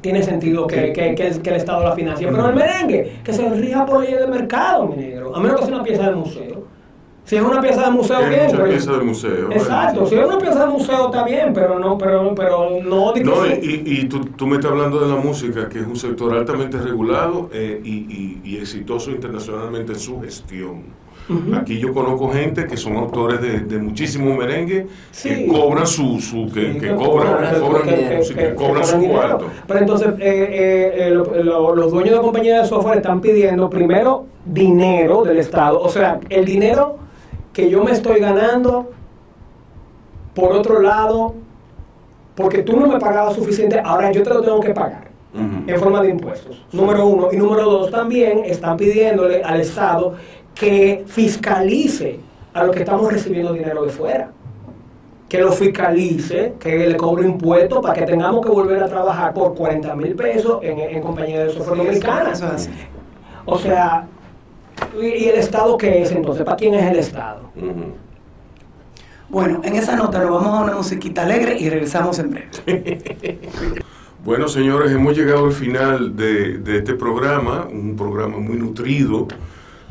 [0.00, 3.32] tiene sentido que, que, que el, que el Estado la financie, pero el merengue, que
[3.32, 6.14] se rija por leyes de mercado, mi negro, a menos que sea una pieza de
[6.14, 6.55] museo.
[7.26, 8.46] Si es una pieza de museo, Hay bien.
[8.52, 9.50] pero- piezas de museo.
[9.50, 13.20] Exacto, si es una pieza de museo está bien, pero no, pero, pero no de
[13.20, 15.86] que No, sea- y, y tú, tú me estás hablando de la música, que es
[15.88, 20.84] un sector altamente regulado eh, y, y- y exitoso internacionalmente en su gestión.
[21.56, 25.28] Aquí yo conozco gente que son autores de, de muchísimo merengue Sí.
[25.30, 28.48] que cobran su, su que, Sí, que cobran, cobran, que cobran, que- sí, que- que
[28.50, 29.18] que cobran su dinero.
[29.18, 29.46] cuarto.
[29.66, 33.68] Pero entonces, eh, eh, eh, lo- lo- los dueños de compañías de software están pidiendo
[33.68, 35.80] primero dinero del Estado.
[35.82, 36.98] O sea, el dinero
[37.56, 38.90] que yo me estoy ganando
[40.34, 41.34] Por otro lado,
[42.34, 45.08] porque tú no me pagabas suficiente, ahora yo te lo tengo que pagar
[45.66, 46.64] en forma de impuestos.
[46.72, 47.28] Número uno.
[47.32, 50.14] Y número dos, también están pidiéndole al Estado
[50.54, 52.20] que fiscalice
[52.52, 54.30] a los que estamos recibiendo dinero de fuera.
[55.26, 59.54] Que lo fiscalice, que le cobre impuestos para que tengamos que volver a trabajar por
[59.54, 62.32] 40 mil pesos en, en compañía de software dominicana.
[62.32, 62.70] Eso es así.
[63.46, 64.06] O sea,
[65.00, 66.44] ¿y el Estado qué es entonces?
[66.44, 67.50] ¿Para quién es el Estado?
[69.28, 73.40] Bueno, en esa nota nos vamos a una musiquita alegre y regresamos en breve.
[74.24, 79.28] Bueno, señores, hemos llegado al final de, de este programa, un programa muy nutrido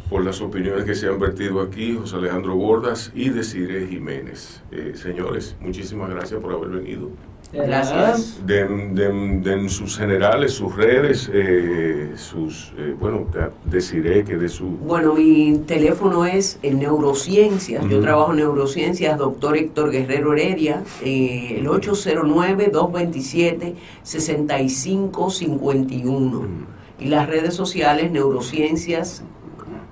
[0.09, 4.61] por las opiniones que se han vertido aquí, José Alejandro Bordas y Desiree Jiménez.
[4.71, 7.09] Eh, señores, muchísimas gracias por haber venido.
[7.53, 8.45] Gracias.
[8.45, 13.27] Den, den- den sus generales, sus redes, eh, sus, eh, bueno,
[13.63, 14.65] Desiree que de su...
[14.67, 17.87] Bueno, mi teléfono es en neurociencias.
[17.87, 21.67] Yo trabajo en neurociencias, doctor Héctor Guerrero Heredia, eh, el
[25.15, 26.41] 809-227-6551.
[26.99, 29.23] Y las redes sociales, neurociencias,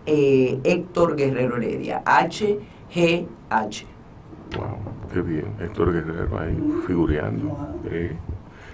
[0.06, 3.86] eh, Héctor Guerrero Heredia, HGH.
[5.14, 6.58] Qué bien, Héctor Guerrero ahí
[6.88, 7.56] figureando.
[7.92, 8.16] Eh,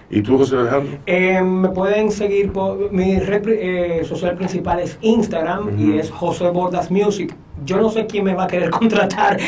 [0.08, 0.98] ¿Y tú, José Alejandro?
[1.06, 5.76] Eh, me pueden seguir por mi red eh, social principal es Instagram Ujú.
[5.78, 7.34] y es José Bordas Music.
[7.64, 9.38] Yo no sé quién me va a querer contratar.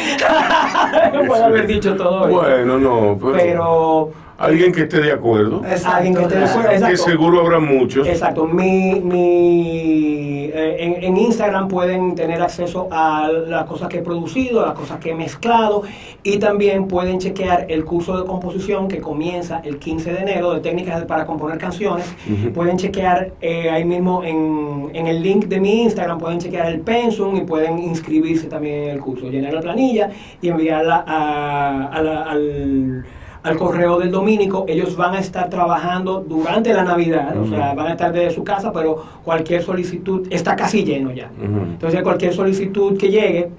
[1.14, 2.40] no puedo haber dicho todo eso.
[2.40, 4.10] Bueno, no, pero, Pero
[4.42, 5.62] alguien que esté de acuerdo.
[5.64, 5.96] Exacto.
[5.96, 6.96] alguien que esté de acuerdo, Que exacto.
[7.04, 8.06] seguro habrá muchos.
[8.06, 14.02] Exacto, mi, mi, eh, en, en Instagram pueden tener acceso a las cosas que he
[14.02, 15.82] producido, a las cosas que he mezclado
[16.22, 20.60] y también pueden chequear el curso de composición que comienza el 15 de enero de
[20.60, 22.06] técnicas para componer canciones.
[22.54, 26.80] Pueden chequear eh, ahí mismo en, en el link de mi Instagram, pueden chequear el
[26.80, 30.10] pensum y pueden inscribirse también en el curso, llenar la planilla
[30.40, 33.04] y enviarla a- a la- al
[33.42, 37.88] al correo del dominico, ellos van a estar trabajando durante la Navidad, o sea, van
[37.88, 41.30] a estar desde su casa, pero cualquier solicitud está casi lleno ya.
[41.42, 43.50] Entonces, cualquier solicitud que llegue,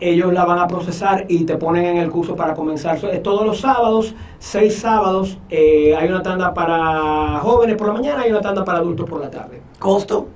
[0.00, 2.98] ellos la van a procesar y te ponen en el curso para comenzar.
[2.98, 7.92] So, es todos los sábados, seis sábados, eh, hay una tanda para jóvenes por la
[7.94, 9.60] mañana y una tanda para adultos por la tarde.
[9.78, 10.28] Costo.